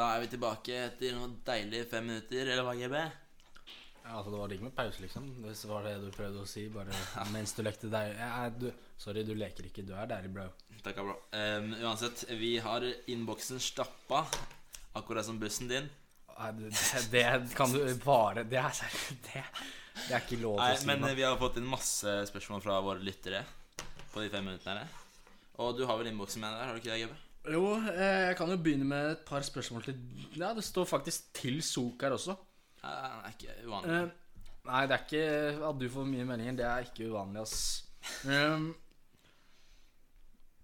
Da 0.04 0.18
er 0.18 0.20
vi 0.20 0.26
tilbake 0.34 0.74
etter 0.90 1.14
noen 1.16 1.38
deilige 1.46 1.86
fem 1.88 2.04
minutter, 2.04 2.44
eller 2.44 2.66
hva, 2.66 2.74
GB? 2.76 2.96
Ja, 4.02 4.18
altså 4.18 4.34
Det 4.34 4.40
var 4.42 4.50
digg 4.52 4.64
med 4.66 4.74
pause, 4.76 5.00
liksom. 5.00 5.30
Hvis 5.46 5.62
det 5.64 5.70
var 5.70 5.86
det 5.86 5.94
du 6.02 6.10
prøvde 6.12 6.42
å 6.42 6.48
si. 6.48 6.66
Bare 6.74 6.92
mens 7.32 7.56
du 7.56 7.62
lekte 7.64 7.88
deg 7.88 8.12
ja, 8.18 8.50
du, 8.52 8.66
Sorry, 9.00 9.22
du 9.24 9.32
leker 9.38 9.70
ikke. 9.70 9.86
Du 9.88 9.94
er 9.96 10.10
deilig, 10.10 10.34
bro. 10.34 10.50
Takk, 10.84 11.00
bra. 11.08 11.16
Um, 11.32 11.72
uansett, 11.86 12.26
vi 12.36 12.52
har 12.60 12.84
innboksen 13.14 13.62
stappa, 13.64 14.26
akkurat 15.00 15.24
som 15.24 15.40
bussen 15.40 15.72
din. 15.72 15.88
Nei, 16.34 16.52
det, 16.58 16.74
det 17.14 17.24
kan 17.56 17.72
du 17.72 17.80
bare 18.04 18.44
Det 18.44 18.60
er. 18.60 18.84
Det, 19.24 19.40
det 20.04 20.10
er 20.10 20.20
ikke 20.20 20.42
lov 20.42 20.58
til 20.58 20.66
å 20.66 20.80
si. 20.82 20.90
men 20.90 21.08
vi 21.16 21.24
har 21.24 21.40
fått 21.40 21.62
inn 21.62 21.70
masse 21.70 22.18
spørsmål 22.28 22.60
fra 22.66 22.82
våre 22.84 23.00
lyttere 23.06 23.40
på 24.12 24.20
de 24.20 24.28
fem 24.28 24.44
minuttene 24.44 24.82
her. 24.82 25.04
Og 25.64 25.78
du 25.78 25.86
har 25.88 25.96
vel 25.96 26.12
innboksen 26.12 26.44
med 26.44 26.50
deg 26.50 26.60
der, 26.60 26.68
har 26.68 26.76
du 26.76 26.84
ikke 26.84 26.92
det, 26.92 27.06
GB? 27.06 27.23
Jo, 27.44 27.64
eh, 27.76 28.30
jeg 28.30 28.36
kan 28.38 28.48
jo 28.48 28.56
begynne 28.56 28.86
med 28.88 29.10
et 29.10 29.24
par 29.28 29.44
spørsmål 29.44 29.84
til 29.84 29.98
Ja, 30.36 30.54
det 30.56 30.64
står 30.64 30.86
faktisk 30.88 31.32
til 31.36 31.60
Sok 31.62 32.02
her 32.02 32.16
også. 32.16 32.36
Nei, 32.84 32.94
det 32.94 33.10
er 33.24 33.34
ikke 33.34 33.56
uvanlig. 33.66 33.98
Eh, 33.98 34.46
nei, 34.70 34.86
det 34.86 34.96
er 34.96 35.04
ikke 35.04 35.66
at 35.68 35.80
du 35.80 35.88
får 35.92 36.08
mye 36.08 36.24
meldinger. 36.28 36.56
Det 36.60 36.66
er 36.70 36.88
ikke 36.88 37.10
uvanlig, 37.10 37.42
ass. 37.44 37.84
Um, 38.24 38.70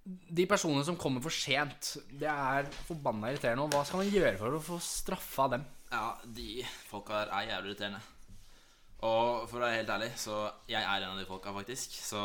de 0.09 0.47
personene 0.49 0.85
som 0.89 0.97
kommer 1.01 1.23
for 1.25 1.33
sent, 1.35 1.95
det 2.21 2.29
er 2.33 2.71
forbanna 2.89 3.31
irriterende. 3.31 3.67
Og 3.67 3.75
hva 3.75 3.85
skal 3.85 4.03
man 4.03 4.15
gjøre 4.15 4.37
for 4.41 4.57
å 4.57 4.65
få 4.71 4.81
straffa 4.85 5.51
dem? 5.57 5.67
Ja, 5.91 6.15
de 6.25 6.65
folka 6.89 7.25
der 7.25 7.35
er 7.37 7.49
jævlig 7.51 7.75
irriterende. 7.75 8.01
Og 9.01 9.49
for 9.49 9.61
å 9.61 9.65
være 9.65 9.81
helt 9.81 9.93
ærlig, 9.93 10.11
så 10.21 10.43
jeg 10.69 10.81
er 10.81 11.05
en 11.05 11.15
av 11.15 11.21
de 11.21 11.29
folka, 11.29 11.53
faktisk. 11.57 11.97
Så 12.05 12.21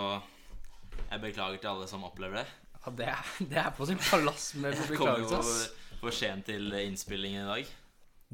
jeg 1.10 1.24
beklager 1.24 1.60
til 1.60 1.72
alle 1.72 1.88
som 1.92 2.04
opplever 2.08 2.42
det. 2.42 2.48
Ja, 2.86 2.92
det, 3.00 3.08
er, 3.10 3.34
det 3.50 3.58
er 3.58 3.72
på 3.78 3.88
sin 3.90 3.98
plass 3.98 4.52
med 4.62 4.76
Jeg 4.78 4.98
Kommer 5.00 5.24
jo 5.24 5.42
for 6.02 6.14
sent 6.14 6.46
til 6.46 6.70
innspillingen 6.84 7.44
i 7.46 7.50
dag. 7.50 7.70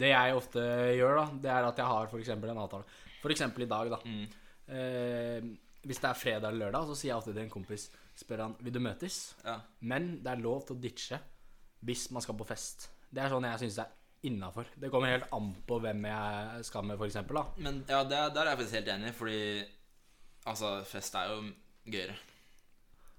Det 0.01 0.09
jeg 0.11 0.35
ofte 0.35 0.61
gjør, 0.97 1.17
da, 1.21 1.25
det 1.43 1.51
er 1.53 1.67
at 1.67 1.77
jeg 1.79 1.85
har 1.87 2.07
f.eks. 2.09 2.29
en 2.33 2.61
avtale. 2.63 2.83
F.eks. 3.21 3.41
i 3.47 3.67
dag, 3.69 3.91
da. 3.93 3.99
Mm. 4.05 4.25
Eh, 4.71 5.49
hvis 5.87 5.99
det 6.01 6.09
er 6.09 6.17
fredag 6.17 6.49
eller 6.51 6.65
lørdag, 6.67 6.87
så 6.89 6.95
sier 6.97 7.09
jeg 7.11 7.17
alltid 7.19 7.33
til 7.37 7.43
en 7.47 7.53
kompis 7.53 7.89
Spør 8.21 8.43
han 8.43 8.55
vil 8.61 8.73
du 8.75 8.79
møtes. 8.83 9.15
Ja. 9.45 9.55
Men 9.87 10.11
det 10.21 10.29
er 10.33 10.41
lov 10.43 10.65
til 10.67 10.75
å 10.75 10.81
ditche 10.83 11.17
hvis 11.87 12.09
man 12.13 12.21
skal 12.21 12.37
på 12.37 12.45
fest. 12.45 12.89
Det 13.09 13.23
er 13.23 13.31
sånn 13.33 13.47
jeg 13.47 13.61
syns 13.63 13.79
er 13.81 13.95
innafor. 14.29 14.67
Det 14.77 14.91
kommer 14.93 15.09
helt 15.15 15.31
an 15.33 15.47
på 15.65 15.79
hvem 15.81 16.03
jeg 16.05 16.67
skal 16.67 16.85
med, 16.85 16.99
f.eks. 17.01 17.17
Men 17.57 17.79
ja, 17.89 18.03
det, 18.05 18.19
er- 18.19 18.33
der 18.35 18.43
er 18.43 18.51
jeg 18.51 18.59
faktisk 18.61 18.77
helt 18.77 18.91
enig, 18.93 19.13
fordi 19.17 19.39
altså, 20.51 20.73
fest 20.85 21.17
er 21.17 21.31
jo 21.31 21.39
gøyere. 21.95 22.17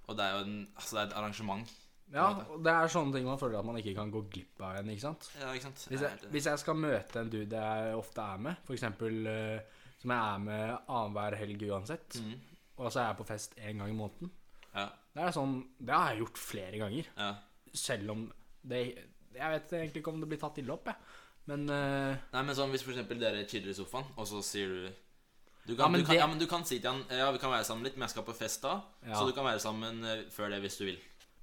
Og 0.09 0.19
det 0.19 0.25
er 0.25 0.37
jo 0.37 0.45
en, 0.47 0.59
altså, 0.75 0.97
det 0.97 1.03
er 1.03 1.11
et 1.11 1.17
arrangement. 1.21 1.73
Ja, 2.13 2.27
og 2.53 2.61
det 2.65 2.73
er 2.73 2.91
sånne 2.93 3.15
ting 3.17 3.25
man 3.25 3.39
føler 3.41 3.63
at 3.63 3.67
man 3.67 3.79
ikke 3.81 3.95
kan 3.97 4.11
gå 4.13 4.21
glipp 4.33 4.61
av 4.61 4.77
igjen, 4.77 4.91
ikke 4.93 5.05
sant. 5.07 5.29
Ja, 5.41 5.53
ikke 5.57 5.71
sant? 5.71 5.85
Hvis 5.89 6.03
Jeg 6.05 6.33
hvis 6.35 6.49
jeg 6.51 6.61
skal 6.61 6.77
møte 6.77 7.23
en 7.23 7.31
dude 7.33 7.63
jeg 7.63 7.95
ofte 7.97 8.27
er 8.35 8.43
med, 8.49 8.67
f.eks. 8.67 8.85
Uh, 9.01 9.81
som 10.03 10.13
jeg 10.13 10.35
er 10.35 10.43
med 10.45 10.65
annenhver 10.91 11.39
helg 11.41 11.65
uansett, 11.71 12.19
mm. 12.21 12.35
og 12.77 12.93
så 12.93 13.01
er 13.01 13.09
jeg 13.09 13.19
på 13.23 13.29
fest 13.31 13.57
én 13.57 13.81
gang 13.81 13.93
i 13.93 13.97
måneden 13.97 14.33
Ja, 14.75 14.89
Det 15.15 15.25
er 15.25 15.35
sånn, 15.37 15.57
det 15.79 15.95
har 15.95 16.13
jeg 16.13 16.25
gjort 16.25 16.43
flere 16.43 16.83
ganger. 16.85 17.09
ja. 17.17 17.33
Selv 17.73 18.11
om 18.13 18.27
det 18.69 18.81
Jeg 19.33 19.49
vet 19.49 19.71
egentlig 19.73 20.03
ikke 20.03 20.13
om 20.13 20.21
det 20.21 20.29
blir 20.29 20.41
tatt 20.43 20.59
ille 20.61 20.75
opp, 20.75 20.91
jeg. 20.91 20.97
Men 21.49 21.65
uh, 21.71 22.13
Nei, 22.35 22.43
men 22.45 22.55
sånn 22.55 22.71
hvis 22.75 22.85
eksempel 22.85 23.19
dere 23.23 23.47
chiller 23.49 23.73
i 23.73 23.79
sofaen, 23.79 24.11
og 24.21 24.29
så 24.29 24.43
sier 24.45 24.69
du 24.69 24.91
du 25.67 25.75
Ja, 25.75 25.85
kan, 25.85 25.93
men 25.93 26.01
du 26.01 26.07
kan, 26.07 26.15
det- 26.15 26.21
ja, 26.21 26.27
men 26.27 26.39
du 26.41 26.47
kan 26.51 26.65
si 26.67 26.79
til 26.81 26.91
han 26.91 27.05
Ja, 27.11 27.31
vi 27.33 27.39
kan 27.39 27.51
være 27.53 27.65
sammen 27.65 27.85
litt, 27.87 27.95
men 27.97 28.09
jeg 28.09 28.11
skal 28.17 28.25
på 28.27 28.35
fest 28.35 28.63
da. 28.63 28.81
Ja. 29.07 29.15
Så 29.15 29.27
du 29.29 29.33
kan 29.37 29.45
være 29.47 29.61
sammen 29.63 30.05
eh, 30.05 30.25
før 30.31 30.51
det 30.51 30.61
hvis 30.65 30.79
du 30.79 30.85
vil. 30.89 30.99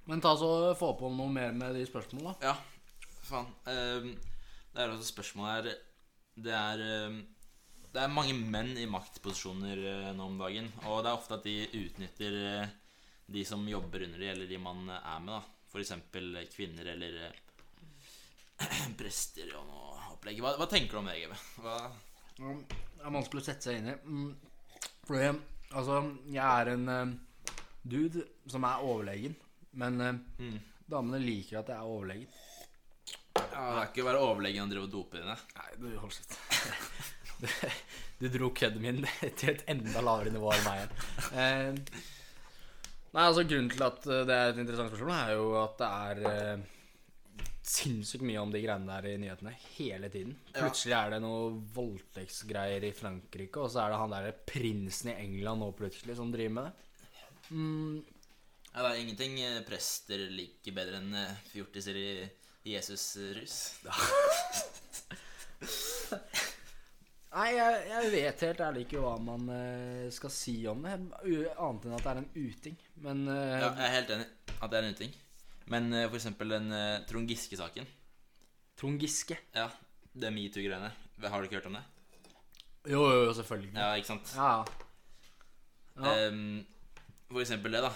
Men 0.06 0.20
ta 0.20 0.34
så 0.36 0.74
få 0.76 0.92
på 0.98 1.08
noe 1.12 1.28
mer 1.32 1.52
med 1.52 1.74
de 1.76 1.84
spørsmålene, 1.86 2.34
da. 2.40 2.50
Ja, 2.50 2.56
faen. 3.28 3.46
Ehm, 3.70 4.10
det 4.74 4.82
er 4.82 4.90
også 4.94 5.08
spørsmålet 5.12 5.54
her 5.64 5.74
Det 6.40 6.52
er 6.54 6.82
ehm, 6.86 7.20
Det 7.92 8.02
er 8.02 8.08
mange 8.12 8.34
menn 8.34 8.76
i 8.78 8.86
maktposisjoner 8.86 9.80
eh, 9.92 10.12
nå 10.14 10.26
om 10.26 10.38
dagen. 10.38 10.72
Og 10.86 11.02
det 11.04 11.10
er 11.10 11.16
ofte 11.18 11.34
at 11.38 11.44
de 11.44 11.56
utnytter 11.84 12.36
eh, 12.62 12.68
de 13.30 13.44
som 13.44 13.64
jobber 13.68 14.04
under 14.06 14.18
de, 14.18 14.28
eller 14.30 14.46
de 14.50 14.58
man 14.58 14.88
er 14.90 15.18
med. 15.20 15.34
da 15.38 15.42
F.eks. 15.70 15.92
kvinner 16.54 16.86
eller 16.92 17.32
prester 19.00 19.50
og 19.56 19.66
noe 19.68 20.12
opplegg. 20.14 20.40
Hva, 20.42 20.56
hva 20.58 20.66
tenker 20.70 20.96
du 20.98 21.00
om 21.00 21.08
det, 21.10 21.18
GB? 21.22 21.36
Hva, 21.64 21.76
Det 22.40 23.04
er 23.04 23.12
vanskelig 23.12 23.42
å 23.42 23.44
sette 23.44 23.68
seg 23.68 23.80
inn 23.80 23.90
i. 23.92 23.96
Mm, 24.04 24.84
Fordi 25.08 25.28
altså, 25.76 26.00
jeg 26.32 26.44
er 26.44 26.72
en 26.74 26.88
uh, 26.88 27.58
dude 27.82 28.24
som 28.50 28.64
er 28.68 28.84
overlegen. 28.86 29.36
Men 29.80 30.00
uh, 30.00 30.14
mm. 30.40 30.56
damene 30.90 31.20
liker 31.22 31.60
at 31.60 31.72
jeg 31.72 31.76
er 31.76 31.90
overlegen. 31.90 32.38
ja, 33.36 33.44
det 33.44 33.74
er 33.74 33.90
ikke 33.90 34.04
å 34.04 34.08
være 34.08 34.24
overlegen 34.24 34.64
og 34.64 34.72
drive 34.72 34.88
og 34.88 34.94
dope 34.94 35.20
dine. 35.20 35.36
Nei, 35.58 35.68
du 35.82 35.90
hold 36.00 36.16
sitt. 36.16 36.38
Du, 37.40 37.46
du 38.20 38.26
dro 38.34 38.50
kødden 38.52 38.82
min 38.84 38.98
til 39.40 39.54
et 39.54 39.62
enda 39.72 40.02
lavere 40.04 40.28
nivå 40.34 40.50
enn 40.52 40.66
meg 40.66 40.82
igjen. 40.82 40.90
Uh, 41.32 42.02
nei, 43.14 43.22
altså 43.22 43.46
Grunnen 43.48 43.70
til 43.72 43.84
at 43.86 44.04
det 44.04 44.34
er 44.36 44.50
et 44.50 44.60
interessant 44.60 44.92
spørsmål, 44.92 45.14
er 45.16 45.38
jo 45.38 45.46
at 45.62 45.80
det 45.80 45.88
er 45.88 46.60
sinnssykt 47.70 48.24
mye 48.26 48.40
om 48.42 48.50
de 48.52 48.60
greiene 48.64 48.88
der 48.90 49.06
i 49.10 49.16
nyhetene 49.22 49.52
hele 49.76 50.08
tiden. 50.12 50.32
Plutselig 50.56 50.96
er 50.96 51.12
det 51.14 51.20
noe 51.24 51.52
voldtektsgreier 51.76 52.82
i 52.88 52.92
Frankrike, 52.96 53.62
og 53.62 53.70
så 53.72 53.84
er 53.84 53.92
det 53.94 54.00
han 54.02 54.14
derre 54.14 54.34
prinsen 54.52 55.12
i 55.12 55.18
England 55.22 55.62
nå 55.62 55.70
plutselig 55.78 56.16
som 56.18 56.32
driver 56.34 56.56
med 56.58 56.70
det. 56.70 56.74
Mm, 57.50 58.00
Ja, 58.70 58.82
det 58.84 58.90
er 58.90 59.00
ingenting 59.02 59.40
eh, 59.42 59.62
prester 59.66 60.20
liker 60.30 60.74
bedre 60.76 61.00
enn 61.00 61.14
eh, 61.18 61.38
fjortiser 61.50 61.96
i 61.98 62.10
Jesus-rus. 62.70 63.56
Nei, 67.30 67.48
jeg, 67.54 67.82
jeg 67.86 68.10
vet 68.10 68.40
helt 68.46 68.60
ærlig 68.66 68.80
ikke 68.86 69.02
hva 69.04 69.14
man 69.22 69.50
eh, 69.54 70.06
skal 70.14 70.32
si 70.34 70.54
om 70.70 70.82
det, 70.82 70.96
annet 71.22 71.84
enn 71.86 71.96
at 71.96 72.06
det 72.06 72.12
er 72.12 72.22
en 72.22 72.30
uting. 72.34 72.78
Men 73.04 73.26
uh, 73.30 73.34
Ja, 73.36 73.68
jeg 73.68 73.84
er 73.86 73.94
helt 73.94 74.14
enig 74.16 74.26
at 74.56 74.70
det 74.72 74.78
er 74.80 74.86
en 74.88 74.96
uting. 74.96 75.12
Men 75.70 75.92
uh, 75.94 76.08
eksempel 76.10 76.56
den 76.56 76.72
uh, 76.74 77.00
Trond 77.08 77.30
Giske-saken. 77.30 77.86
Trond 78.80 79.02
Giske 79.02 79.36
Ja, 79.54 79.68
det 80.16 80.32
metoo-greiene. 80.34 80.90
Har 81.20 81.40
du 81.40 81.48
ikke 81.48 81.60
hørt 81.60 81.68
om 81.70 81.76
det? 81.78 81.84
Jo, 82.88 83.02
jo, 83.04 83.24
jo, 83.26 83.32
selvfølgelig. 83.36 83.74
Ja, 83.76 83.92
ikke 83.94 84.08
sant? 84.08 84.32
Ja. 84.36 84.64
ja. 86.00 86.28
Um, 86.30 86.62
for 87.30 87.42
eksempel 87.44 87.76
det, 87.76 87.82
da. 87.84 87.90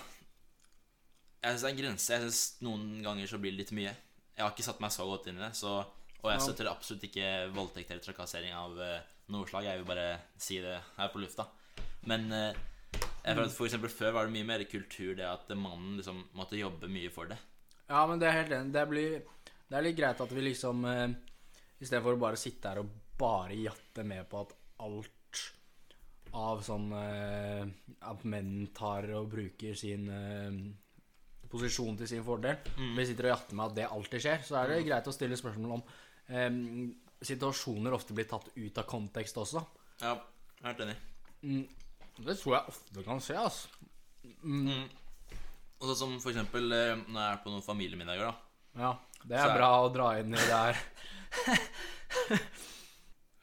Jeg 1.44 1.54
syns 1.54 1.64
det 1.64 1.70
er 1.70 1.74
en 1.74 1.80
grense. 1.80 2.12
Jeg 2.12 2.24
synes 2.24 2.42
Noen 2.64 2.84
ganger 3.04 3.30
så 3.30 3.40
blir 3.40 3.54
det 3.54 3.62
litt 3.64 3.74
mye. 3.76 3.94
Jeg 4.34 4.44
har 4.44 4.52
ikke 4.52 4.66
satt 4.66 4.82
meg 4.82 4.92
så 4.92 5.06
godt 5.08 5.28
inn 5.30 5.38
i 5.38 5.44
det, 5.44 5.52
så, 5.56 5.78
og 6.20 6.28
jeg 6.30 6.42
støtter 6.42 6.70
absolutt 6.70 7.04
ikke 7.06 7.26
voldtekt 7.54 7.92
eller 7.92 8.04
trakassering 8.04 8.54
av 8.58 8.78
uh, 8.78 8.94
noe 9.32 9.48
slag. 9.48 9.68
Jeg 9.68 9.80
vil 9.80 9.88
bare 9.88 10.06
si 10.40 10.60
det 10.62 10.76
her 10.98 11.10
på 11.12 11.22
lufta. 11.22 11.46
Men 12.10 12.26
uh, 12.32 12.50
jeg 13.24 13.36
føler 13.38 13.48
at 13.48 13.56
for 13.56 13.68
eksempel 13.68 13.92
før 13.92 14.16
var 14.18 14.28
det 14.28 14.36
mye 14.36 14.48
mer 14.48 14.64
kultur 14.68 15.14
det 15.16 15.26
at 15.26 15.48
mannen 15.56 15.96
liksom 16.00 16.20
måtte 16.36 16.60
jobbe 16.60 16.90
mye 16.92 17.12
for 17.14 17.30
det. 17.30 17.40
Ja, 17.88 18.04
men 18.08 18.20
det 18.20 18.28
er 18.28 18.38
helt 18.40 18.54
enig. 18.56 18.74
Det, 18.74 18.84
blir, 18.90 19.16
det 19.68 19.78
er 19.78 19.86
litt 19.86 19.98
greit 19.98 20.22
at 20.24 20.32
vi 20.32 20.46
liksom 20.48 20.86
uh, 20.88 21.08
Istedenfor 21.82 22.16
å 22.16 22.22
bare 22.22 22.38
sitte 22.40 22.70
her 22.70 22.80
og 22.80 22.92
bare 23.18 23.56
jatte 23.58 24.04
med 24.06 24.28
på 24.30 24.40
at 24.44 24.54
alt 24.84 25.42
av 26.34 26.62
sånn 26.66 26.88
uh, 26.94 27.66
At 28.08 28.24
menn 28.30 28.70
tar 28.74 29.10
og 29.18 29.28
bruker 29.34 29.76
sin 29.78 30.08
uh, 30.08 30.56
posisjon 31.50 31.98
til 32.00 32.10
sin 32.10 32.24
fordel. 32.26 32.58
Vi 32.96 33.06
sitter 33.06 33.28
og 33.28 33.34
jatter 33.36 33.58
med 33.58 33.68
at 33.68 33.76
det 33.76 33.86
alltid 33.86 34.24
skjer. 34.24 34.40
Så 34.42 34.56
er 34.58 34.72
det 34.72 34.84
greit 34.88 35.06
å 35.06 35.14
stille 35.14 35.38
spørsmål 35.38 35.76
om 35.76 35.84
um, 35.84 36.88
situasjoner 37.24 37.94
ofte 37.94 38.16
blir 38.16 38.26
tatt 38.26 38.48
ut 38.56 38.80
av 38.80 38.88
kontekst 38.90 39.38
også. 39.38 39.62
Ja, 40.02 40.16
helt 40.64 40.82
enig. 40.82 40.96
Mm, 41.44 41.62
det 42.26 42.36
tror 42.40 42.56
jeg 42.56 42.74
ofte 42.74 43.04
kan 43.06 43.22
skje, 43.22 43.38
altså. 43.38 43.90
Mm. 44.42 44.88
Og 45.84 45.90
sånn 45.90 45.98
som 46.00 46.12
for 46.22 46.32
eksempel 46.32 46.72
eh, 46.72 46.94
når 47.04 47.20
jeg 47.20 47.32
er 47.36 47.40
på 47.44 47.50
noen 47.52 47.62
familiemiddager, 47.66 48.30
da. 48.30 48.34
Ja, 48.80 48.92
det 49.24 49.36
Så 49.38 49.44
er 49.44 49.50
er- 49.50 49.58
bra 49.58 49.70
å 49.84 49.90
dra 49.92 50.06
inn 50.20 50.32
i 50.32 50.40
det 50.40 50.48
her. 50.48 50.78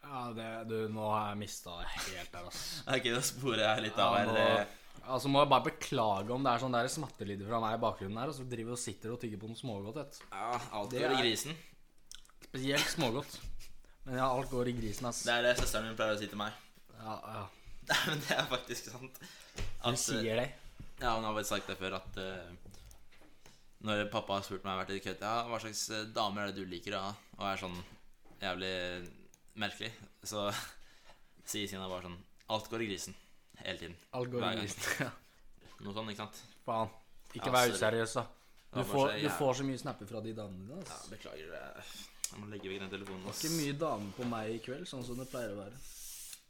ja, 0.04 0.22
det, 0.36 0.48
du, 0.70 0.78
nå 0.92 1.06
har 1.12 1.30
jeg 1.32 1.40
mista 1.44 1.76
det 1.82 1.90
helt 1.94 2.32
der, 2.34 2.48
altså. 2.50 2.84
Ok, 2.98 3.10
da 3.14 3.22
sporer 3.26 3.64
jeg 3.68 3.86
litt 3.88 4.00
Ja, 4.02 4.08
av 4.10 4.18
her. 4.18 4.32
nå, 4.32 4.46
eh. 4.58 5.06
altså 5.16 5.32
må 5.32 5.44
jeg 5.44 5.52
bare 5.54 5.68
beklage 5.70 6.34
om 6.36 6.44
det 6.46 6.54
er 6.56 6.64
sånn 6.66 6.76
der 6.78 6.90
smattelyder 6.92 7.48
fra 7.52 7.62
meg 7.64 7.78
i 7.78 7.82
bakgrunnen 7.86 8.20
her, 8.24 8.32
og 8.34 8.38
så 8.40 8.48
driver 8.50 8.76
og 8.78 8.82
sitter 8.82 9.14
og 9.16 9.22
tygger 9.22 9.42
på 9.44 9.52
noe 9.52 9.60
smågodt. 9.62 10.02
vet 10.02 10.18
du. 10.18 10.26
Ja, 10.34 10.60
alt 10.82 10.92
Det 10.96 11.04
går 11.06 11.12
i 11.14 11.20
er- 11.20 11.24
grisen. 11.26 11.58
Spesielt 12.50 12.90
smågodt. 12.98 13.38
Men 14.08 14.18
ja, 14.18 14.26
alt 14.34 14.50
går 14.50 14.68
i 14.72 14.76
grisen, 14.82 15.06
ass. 15.12 15.22
Det 15.28 15.32
er 15.38 15.46
det 15.46 15.54
søsteren 15.62 15.86
min 15.92 15.96
pleier 16.00 16.18
å 16.18 16.20
si 16.20 16.28
til 16.32 16.40
meg. 16.42 16.52
Ja, 16.98 17.20
ja. 17.36 17.44
Men 18.08 18.20
det 18.26 18.36
er 18.38 18.48
faktisk 18.50 18.90
sant. 18.92 19.22
At, 19.84 19.98
sier 20.00 20.42
det. 20.42 20.50
Ja, 21.02 21.16
hun 21.18 21.26
har 21.26 21.34
vel 21.34 21.48
sagt 21.48 21.70
det 21.70 21.78
før 21.80 21.98
at 21.98 22.20
uh, 22.22 22.52
Når 23.88 24.04
pappa 24.14 24.38
har 24.38 24.46
spurt 24.46 24.66
meg 24.68 24.78
hvert 24.78 24.94
et 24.94 25.24
Ja, 25.24 25.34
hva 25.50 25.58
slags 25.62 25.88
eh, 25.90 26.06
damer 26.14 26.46
er 26.46 26.52
det 26.52 26.62
du 26.62 26.70
liker, 26.70 26.94
da? 26.94 27.16
Og 27.40 27.48
er 27.50 27.62
sånn 27.62 27.80
jævlig 28.42 28.74
merkelig, 29.62 29.90
så 30.24 30.46
sier 31.50 31.70
Sina 31.70 31.90
bare 31.90 32.06
sånn 32.06 32.20
Alt 32.52 32.68
går 32.70 32.84
i 32.84 32.92
grisen. 32.92 33.16
Hele 33.62 33.80
tiden. 33.80 33.98
Alt 34.18 34.30
går 34.34 34.46
i 34.46 34.56
grisen. 34.60 34.86
Ja, 35.00 35.10
Noe 35.82 35.96
sånn, 35.96 36.12
ikke 36.12 36.26
sant? 36.26 36.42
Faen. 36.68 36.92
Ikke 37.32 37.48
Ja, 37.48 37.54
vær 37.56 37.74
useriøs, 37.74 38.16
da. 38.20 38.26
Du 38.72 38.84
får, 38.88 39.14
så 39.14 39.24
du 39.24 39.30
får 39.40 39.58
så 39.60 39.66
mye 39.68 39.80
snapper 39.80 40.10
fra 40.10 40.22
de 40.24 40.34
damene 40.36 40.68
dine. 40.68 40.84
Ja, 40.88 41.00
beklager. 41.12 41.48
det 41.56 41.64
Jeg 42.28 42.44
må 42.44 42.52
legge 42.52 42.70
vekk 42.72 42.84
den 42.84 42.92
telefonen. 42.92 43.24
Det 43.26 43.34
er 43.34 43.40
ikke 43.40 43.56
mye 43.56 43.80
damer 43.82 44.14
på 44.20 44.28
meg 44.36 44.52
i 44.52 44.62
kveld, 44.68 44.86
sånn 44.92 45.04
som 45.08 45.18
det 45.20 45.28
pleier 45.32 45.56
å 45.56 45.58
være. 45.64 45.82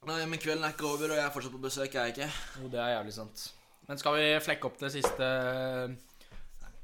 Nei, 0.09 0.19
men 0.25 0.41
kvelden 0.41 0.65
er 0.65 0.75
ikke 0.75 0.89
over, 0.89 1.13
og 1.13 1.17
jeg 1.21 1.25
er 1.27 1.33
fortsatt 1.33 1.55
på 1.55 1.61
besøk, 1.61 1.95
er 1.95 2.09
jeg 2.09 2.15
ikke? 2.17 2.29
Jo, 2.61 2.69
det 2.73 2.81
er 2.81 2.95
jævlig 2.97 3.15
sant. 3.15 3.47
Men 3.91 3.99
skal 3.99 4.15
vi 4.15 4.27
flekke 4.39 4.69
opp 4.69 4.77
det 4.79 4.89
siste 4.93 5.25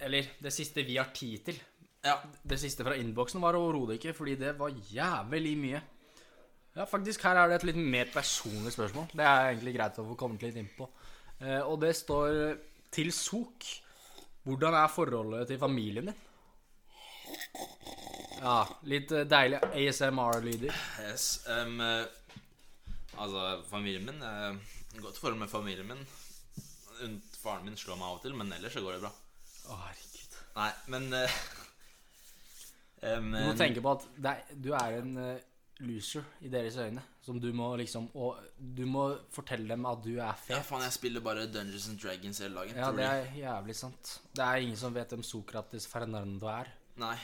Eller 0.04 0.34
det 0.44 0.52
siste 0.52 0.84
vi 0.84 0.98
har 1.00 1.14
tid 1.16 1.46
til? 1.46 1.62
Ja. 2.04 2.18
Det 2.44 2.58
siste 2.60 2.84
fra 2.84 2.98
innboksen 3.00 3.40
var 3.40 3.56
overhodet 3.56 3.96
ikke, 3.96 4.14
fordi 4.16 4.36
det 4.40 4.52
var 4.60 4.76
jævlig 4.92 5.54
mye. 5.60 5.80
Ja, 6.76 6.86
faktisk, 6.86 7.24
her 7.26 7.40
er 7.40 7.50
det 7.50 7.58
et 7.58 7.66
litt 7.72 7.80
mer 7.80 8.12
personlig 8.14 8.72
spørsmål. 8.76 9.08
Det 9.18 9.26
er 9.26 9.48
egentlig 9.48 9.74
greit 9.76 9.98
å 9.98 10.06
få 10.06 10.18
kommet 10.20 10.44
litt 10.46 10.60
inn 10.60 10.70
på. 10.78 10.88
Eh, 11.42 11.64
og 11.64 11.80
det 11.82 11.96
står 11.98 12.60
til 12.94 13.10
Sok. 13.16 13.66
Hvordan 14.46 14.78
er 14.78 14.94
forholdet 14.94 15.50
til 15.50 15.60
familien 15.60 16.12
din? 16.12 16.22
Ja, 18.44 18.62
litt 18.88 19.12
eh, 19.16 19.26
deilig 19.28 19.64
ASMR-lyder. 19.72 20.80
Yes. 21.08 21.32
eh, 21.50 22.06
altså, 23.18 23.50
familien 23.72 24.08
min 24.12 24.22
uh, 24.22 25.02
Godt 25.02 25.18
forhold 25.18 25.42
med 25.42 25.52
familien 25.52 25.88
min. 25.90 26.08
Faren 27.42 27.66
min 27.68 27.78
slår 27.80 27.98
meg 28.00 28.08
av 28.10 28.18
og 28.20 28.24
til, 28.26 28.34
men 28.38 28.52
ellers 28.56 28.74
så 28.78 28.82
går 28.86 28.98
det 28.98 29.04
bra. 29.06 29.12
Å, 29.68 29.78
herregud. 29.84 30.38
Nei, 30.58 30.72
men 30.94 31.08
eh, 31.14 31.38
em, 33.12 33.30
Du 33.36 33.44
må 33.46 33.54
tenke 33.60 33.84
på 33.86 33.94
at 33.98 34.08
det 34.18 34.32
er, 34.34 34.58
du 34.66 34.72
er 34.78 34.98
en 35.02 35.12
eh, 35.22 35.46
loser 35.86 36.26
i 36.42 36.50
deres 36.54 36.78
øyne. 36.82 37.04
Som 37.28 37.42
du 37.44 37.50
må 37.54 37.66
liksom 37.76 38.06
Og 38.16 38.38
du 38.58 38.86
må 38.88 39.02
fortelle 39.36 39.68
dem 39.68 39.84
at 39.90 40.00
du 40.06 40.14
er 40.16 40.22
Ja, 40.24 40.34
fet. 40.40 40.64
faen, 40.66 40.86
jeg 40.86 40.96
spiller 40.96 41.22
bare 41.26 41.44
Dungeons 41.52 41.90
and 41.92 42.00
Dragons 42.02 42.40
hele 42.42 42.56
dagen. 42.62 42.78
Ja, 42.80 42.88
tror 42.88 42.98
det 43.02 43.10
du? 43.10 43.12
er 43.12 43.42
jævlig 43.44 43.76
sant. 43.76 44.14
Det 44.34 44.46
er 44.48 44.64
ingen 44.64 44.80
som 44.80 44.96
vet 44.96 45.12
hvem 45.14 45.26
Sokrates 45.28 45.86
Fernando 45.92 46.48
er. 46.54 46.72
Nei. 47.04 47.18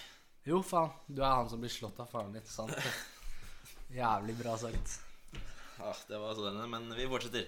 Jo, 0.46 0.60
faen. 0.62 0.92
Du 1.08 1.22
er 1.24 1.32
han 1.40 1.48
som 1.50 1.62
blir 1.64 1.72
slått 1.72 2.02
av 2.04 2.12
faren 2.12 2.36
din. 2.36 2.46
Sant? 2.52 2.76
Jævlig 3.96 4.36
bra 4.42 4.58
sagt. 4.60 5.00
Ah, 5.84 5.98
det 6.10 6.20
var 6.22 6.36
sånn, 6.38 6.60
men 6.70 6.92
vi 6.98 7.08
fortsetter. 7.10 7.48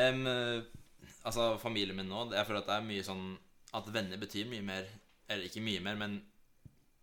Em, 0.00 0.24
eh, 0.26 0.79
altså, 1.24 1.58
familien 1.58 1.96
min 1.96 2.08
nå 2.08 2.26
Jeg 2.32 2.46
føler 2.46 2.60
at 2.60 2.66
det 2.70 2.74
er 2.76 2.86
mye 2.88 3.02
sånn 3.06 3.38
At 3.74 3.88
venner 3.94 4.16
betyr 4.18 4.46
mye 4.50 4.62
mer 4.62 4.86
Eller 5.28 5.44
ikke 5.46 5.62
mye 5.62 5.80
mer, 5.84 5.96
men 5.96 6.18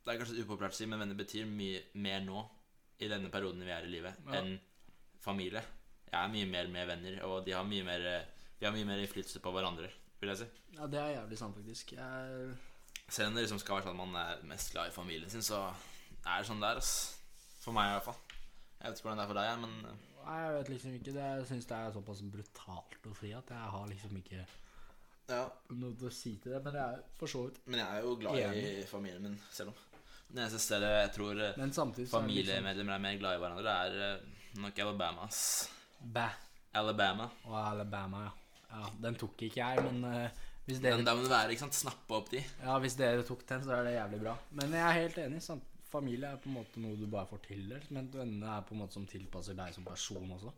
Det 0.06 0.14
er 0.14 0.20
kanskje 0.22 0.44
upopulært 0.44 0.76
å 0.76 0.80
si, 0.80 0.86
men 0.86 1.00
venner 1.00 1.16
betyr 1.20 1.46
mye 1.46 1.82
mer 1.96 2.22
nå 2.26 2.46
i 3.00 3.08
denne 3.12 3.30
perioden 3.30 3.62
vi 3.62 3.70
er 3.72 3.84
i 3.86 3.92
livet, 3.92 4.16
Ja. 4.26 4.40
enn 4.40 4.56
familie. 5.22 5.62
Jeg 6.12 6.18
er 6.18 6.32
mye 6.34 6.46
mer 6.50 6.68
med 6.68 6.88
venner, 6.88 7.20
og 7.28 7.46
de 7.46 7.52
har 7.54 7.64
mye 7.64 7.84
mer 7.86 8.06
Vi 8.60 8.66
har 8.66 8.74
mye 8.74 8.86
mer 8.86 8.98
innflytelse 9.04 9.40
på 9.44 9.52
hverandre, 9.54 9.90
vil 10.20 10.30
jeg 10.32 10.38
si. 10.40 10.48
Ja, 10.74 10.88
det 10.88 10.98
er 11.00 11.12
jævlig 11.20 11.38
sant, 11.38 11.56
faktisk. 11.56 11.92
Jeg 11.94 12.56
Selv 13.10 13.28
om 13.28 13.36
det 13.36 13.44
liksom 13.44 13.60
skal 13.60 13.76
være 13.76 13.84
sånn 13.86 14.00
at 14.00 14.08
man 14.08 14.16
er 14.16 14.42
mest 14.50 14.72
glad 14.74 14.88
i 14.90 14.96
familien 14.96 15.30
sin, 15.30 15.42
så 15.46 15.60
er 16.26 16.40
det 16.42 16.48
sånn 16.50 16.60
der, 16.64 16.78
ass. 16.82 17.20
For 17.62 17.72
meg 17.72 17.92
i 17.92 17.94
hvert 18.00 18.08
fall. 18.08 18.18
Jeg 18.82 18.90
vet 18.92 18.98
ikke 19.00 19.08
hvordan 19.10 19.18
det 19.18 19.24
er 19.24 19.32
for 19.34 19.40
deg, 19.42 19.60
men 19.62 19.86
eh, 19.86 20.07
Nei, 20.28 20.38
jeg 20.44 20.56
vet 20.58 20.70
liksom 20.74 20.96
ikke. 20.98 21.12
Det, 21.16 21.26
jeg 21.26 21.44
syns 21.48 21.68
det 21.70 21.76
er 21.78 21.94
såpass 21.96 22.24
brutalt 22.34 23.06
å 23.08 23.14
si 23.16 23.30
at 23.36 23.52
jeg 23.54 23.74
har 23.74 23.86
liksom 23.92 24.18
ikke 24.20 24.40
ja. 25.32 25.44
noe 25.80 26.10
å 26.10 26.12
si 26.14 26.34
til 26.44 26.56
det. 26.56 26.64
Men 26.66 26.80
jeg 26.80 26.98
er 26.98 27.06
for 27.20 27.32
så 27.32 27.46
vidt 27.46 27.62
Men 27.68 27.84
jeg 27.84 27.88
er 27.88 28.08
jo 28.08 28.16
glad 28.20 28.60
i 28.60 28.66
familien 28.90 29.30
min, 29.30 29.38
selv 29.56 29.72
om. 29.72 29.86
Det 30.28 30.42
eneste 30.44 30.60
stedet 30.60 30.90
jeg 30.92 31.14
tror 31.16 31.40
eh, 31.40 31.62
liksom 31.62 31.94
familiemedlemmer 32.12 32.98
er 32.98 33.04
mer 33.06 33.22
glad 33.22 33.38
i 33.38 33.40
hverandre, 33.40 33.76
er 33.88 34.02
eh, 34.10 34.50
nok 34.60 34.82
Alabama. 34.84 35.30
ass. 35.30 35.70
Bæ. 36.04 36.28
Alabama. 36.76 37.30
Og 37.48 37.56
Alabama, 37.62 38.26
ja. 38.26 38.34
ja. 38.74 38.92
Den 39.08 39.16
tok 39.16 39.48
ikke 39.48 39.62
jeg, 39.64 39.86
men 39.88 40.04
uh, 40.04 40.44
hvis, 40.68 40.82
dere, 40.84 41.00
Men 41.00 41.08
da 41.08 41.16
må 41.16 41.24
det 41.24 41.32
være, 41.32 41.56
ikke 41.56 41.64
sant, 41.64 41.80
snappe 41.80 42.20
opp 42.20 42.28
de. 42.34 42.44
ja, 42.44 42.76
hvis 42.84 43.00
dere 43.00 43.24
tok 43.26 43.48
den, 43.48 43.64
så 43.64 43.78
er 43.78 43.88
det 43.88 43.96
jævlig 43.96 44.20
bra. 44.26 44.36
Men 44.60 44.76
jeg 44.76 44.84
er 44.84 45.00
helt 45.00 45.20
enig. 45.24 45.40
Sant? 45.48 45.77
Familie 45.88 46.34
er 46.34 46.40
på 46.44 46.50
en 46.52 46.58
måte 46.58 46.82
noe 46.84 46.98
du 47.00 47.06
bare 47.08 47.30
får 47.30 47.44
tildelt, 47.48 47.92
men 47.96 48.10
vennene 48.12 48.56
er 48.58 48.66
på 48.68 48.76
en 48.76 48.82
måte 48.84 48.98
som 48.98 49.06
tilpasser 49.08 49.56
deg 49.58 49.76
som 49.76 49.86
person 49.88 50.34
også. 50.36 50.54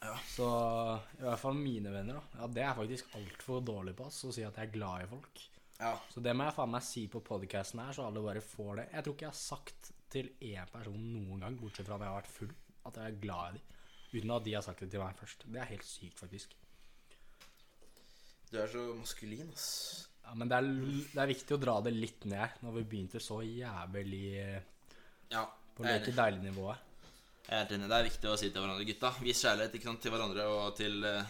Ja. 0.00 0.14
Så 0.32 0.46
i 1.18 1.24
hvert 1.26 1.40
fall 1.42 1.58
mine 1.58 1.92
venner, 1.92 2.20
da. 2.20 2.40
Ja, 2.40 2.50
det 2.56 2.62
er 2.64 2.76
faktisk 2.78 3.16
altfor 3.18 3.64
dårlig 3.64 3.96
på 3.98 4.06
oss 4.08 4.22
å 4.24 4.32
si 4.32 4.44
at 4.46 4.56
jeg 4.56 4.70
er 4.70 4.76
glad 4.76 5.04
i 5.04 5.08
folk. 5.10 5.42
Ja. 5.80 5.94
Så 6.12 6.22
det 6.24 6.32
må 6.36 6.46
jeg 6.46 6.56
faen 6.56 6.72
meg 6.72 6.84
si 6.84 7.06
på 7.10 7.22
podcasten 7.24 7.82
her, 7.82 7.92
så 7.96 8.06
alle 8.06 8.22
bare 8.24 8.44
får 8.44 8.72
det. 8.80 8.86
Jeg 8.94 9.04
tror 9.06 9.16
ikke 9.16 9.26
jeg 9.26 9.34
har 9.34 9.40
sagt 9.40 9.92
til 10.10 10.30
én 10.50 10.72
person 10.72 10.96
noen 11.14 11.44
gang, 11.44 11.58
bortsett 11.60 11.88
fra 11.88 11.98
når 11.98 12.06
jeg 12.06 12.12
har 12.12 12.22
vært 12.22 12.34
full, 12.38 12.54
at 12.88 13.00
jeg 13.00 13.12
er 13.12 13.20
glad 13.22 13.50
i 13.50 13.58
dem. 13.58 13.76
Uten 14.10 14.34
at 14.34 14.46
de 14.46 14.54
har 14.56 14.64
sagt 14.66 14.82
det 14.82 14.90
til 14.90 15.02
meg 15.02 15.18
først. 15.20 15.44
Det 15.46 15.60
er 15.62 15.70
helt 15.70 15.86
sykt, 15.86 16.18
faktisk. 16.18 16.56
Du 18.50 18.56
er 18.58 18.70
så 18.70 18.82
maskulin, 18.98 19.52
ass. 19.54 20.09
Ja, 20.30 20.34
Men 20.38 20.48
det 20.50 20.56
er, 20.60 20.66
det 21.10 21.18
er 21.24 21.26
viktig 21.32 21.56
å 21.56 21.58
dra 21.58 21.72
det 21.82 21.90
litt 21.96 22.24
ned 22.30 22.60
når 22.62 22.76
vi 22.78 22.84
begynte 22.92 23.18
så 23.22 23.40
jævlig 23.42 24.22
Ja. 25.32 25.42
på 25.74 25.82
leke 25.82 26.12
deilig-nivået. 26.14 26.86
Jeg 27.48 27.56
er 27.56 27.64
helt 27.64 27.72
enig. 27.74 27.88
Det 27.90 27.96
er 27.98 28.06
viktig 28.06 28.28
å 28.30 28.36
si 28.38 28.50
til 28.50 28.62
hverandre, 28.62 28.86
gutta. 28.86 29.10
Vis 29.24 29.40
kjærlighet 29.42 29.74
ikke 29.74 29.88
sant, 29.88 30.00
til 30.04 30.12
hverandre 30.14 30.44
og 30.46 30.76
til 30.78 31.02
uh, 31.02 31.24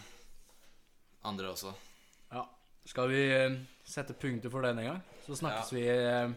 andre 1.25 1.49
også. 1.49 1.71
Ja. 2.31 2.43
Skal 2.85 3.09
vi 3.09 3.21
eh, 3.33 3.55
sette 3.85 4.13
punktet 4.17 4.51
for 4.53 4.61
denne 4.65 4.83
gang? 4.85 5.01
Så 5.25 5.37
snakkes 5.39 5.71
Ja. 5.71 5.77
vi 5.77 5.87
eh, 5.89 6.35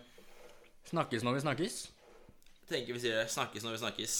Snakkes 0.88 1.22
når 1.24 1.36
vi 1.36 1.40
snakkes. 1.44 1.76
Jeg 2.64 2.68
tenker 2.68 2.96
vi 2.96 3.00
sier 3.00 3.16
det. 3.20 3.28
Snakkes 3.32 3.64
når 3.64 3.76
vi 3.76 3.82
snakkes. 3.82 4.16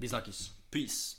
Vi 0.00 0.08
snakkes. 0.08 0.40
Peace. 0.72 1.16